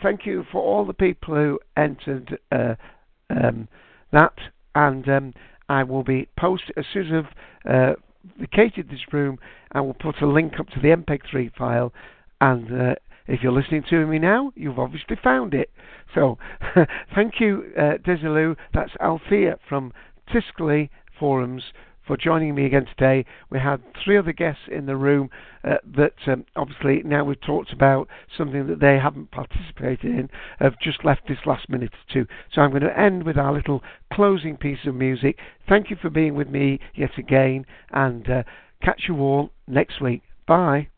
thank 0.02 0.26
you 0.26 0.44
for 0.50 0.60
all 0.60 0.84
the 0.84 0.94
people 0.94 1.34
who 1.34 1.60
entered 1.76 2.38
uh, 2.50 2.74
um, 3.30 3.68
that, 4.12 4.34
and 4.74 5.08
um, 5.08 5.34
I 5.68 5.84
will 5.84 6.02
be 6.02 6.28
posting 6.38 6.74
as 6.76 6.84
soon 6.92 7.14
as 7.14 7.24
I've 7.24 7.72
uh, 7.72 7.94
vacated 8.40 8.90
this 8.90 9.12
room. 9.12 9.38
I 9.72 9.80
will 9.80 9.94
put 9.94 10.20
a 10.22 10.26
link 10.26 10.54
up 10.58 10.68
to 10.70 10.80
the 10.80 10.88
MPEG 10.88 11.20
3 11.30 11.50
file, 11.56 11.92
and 12.40 12.70
uh, 12.72 12.94
if 13.26 13.42
you're 13.42 13.52
listening 13.52 13.84
to 13.90 14.06
me 14.06 14.18
now, 14.18 14.52
you've 14.54 14.78
obviously 14.78 15.16
found 15.22 15.54
it. 15.54 15.70
So, 16.14 16.38
thank 17.14 17.40
you, 17.40 17.72
uh, 17.76 17.98
Desilu. 18.04 18.56
That's 18.72 18.92
Althea 19.00 19.58
from 19.68 19.92
Tiscali 20.32 20.90
Forums 21.18 21.62
for 22.06 22.16
joining 22.16 22.54
me 22.54 22.66
again 22.66 22.86
today. 22.86 23.24
We 23.50 23.58
had 23.58 23.82
three 24.04 24.16
other 24.16 24.32
guests 24.32 24.62
in 24.70 24.86
the 24.86 24.96
room 24.96 25.30
uh, 25.64 25.76
that 25.96 26.14
um, 26.26 26.44
obviously 26.54 27.02
now 27.04 27.24
we've 27.24 27.40
talked 27.40 27.72
about 27.72 28.08
something 28.36 28.66
that 28.68 28.80
they 28.80 28.98
haven't 28.98 29.32
participated 29.32 30.04
in, 30.04 30.30
have 30.60 30.78
just 30.80 31.04
left 31.04 31.22
this 31.28 31.38
last 31.44 31.68
minute 31.68 31.92
or 31.92 32.12
two. 32.12 32.26
So 32.52 32.60
I'm 32.60 32.70
going 32.70 32.82
to 32.82 32.98
end 32.98 33.24
with 33.24 33.36
our 33.36 33.52
little 33.52 33.82
closing 34.12 34.56
piece 34.56 34.86
of 34.86 34.94
music. 34.94 35.38
Thank 35.68 35.90
you 35.90 35.96
for 36.00 36.10
being 36.10 36.34
with 36.34 36.48
me 36.48 36.80
yet 36.94 37.18
again, 37.18 37.66
and 37.90 38.28
uh, 38.30 38.42
catch 38.82 39.02
you 39.08 39.16
all 39.18 39.50
next 39.66 40.00
week. 40.00 40.22
Bye. 40.46 40.88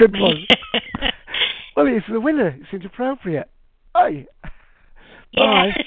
Good 0.00 0.18
one. 0.18 0.46
well, 1.76 1.86
it's 1.86 2.06
the 2.10 2.20
winner. 2.20 2.56
It's 2.58 2.72
inappropriate. 2.72 3.50
Oi! 3.98 4.26
yes. 5.32 5.78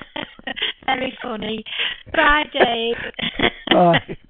Very 0.86 1.18
funny. 1.22 1.64
Bye, 2.10 2.44
Dave. 2.50 2.96
Bye. 3.70 4.16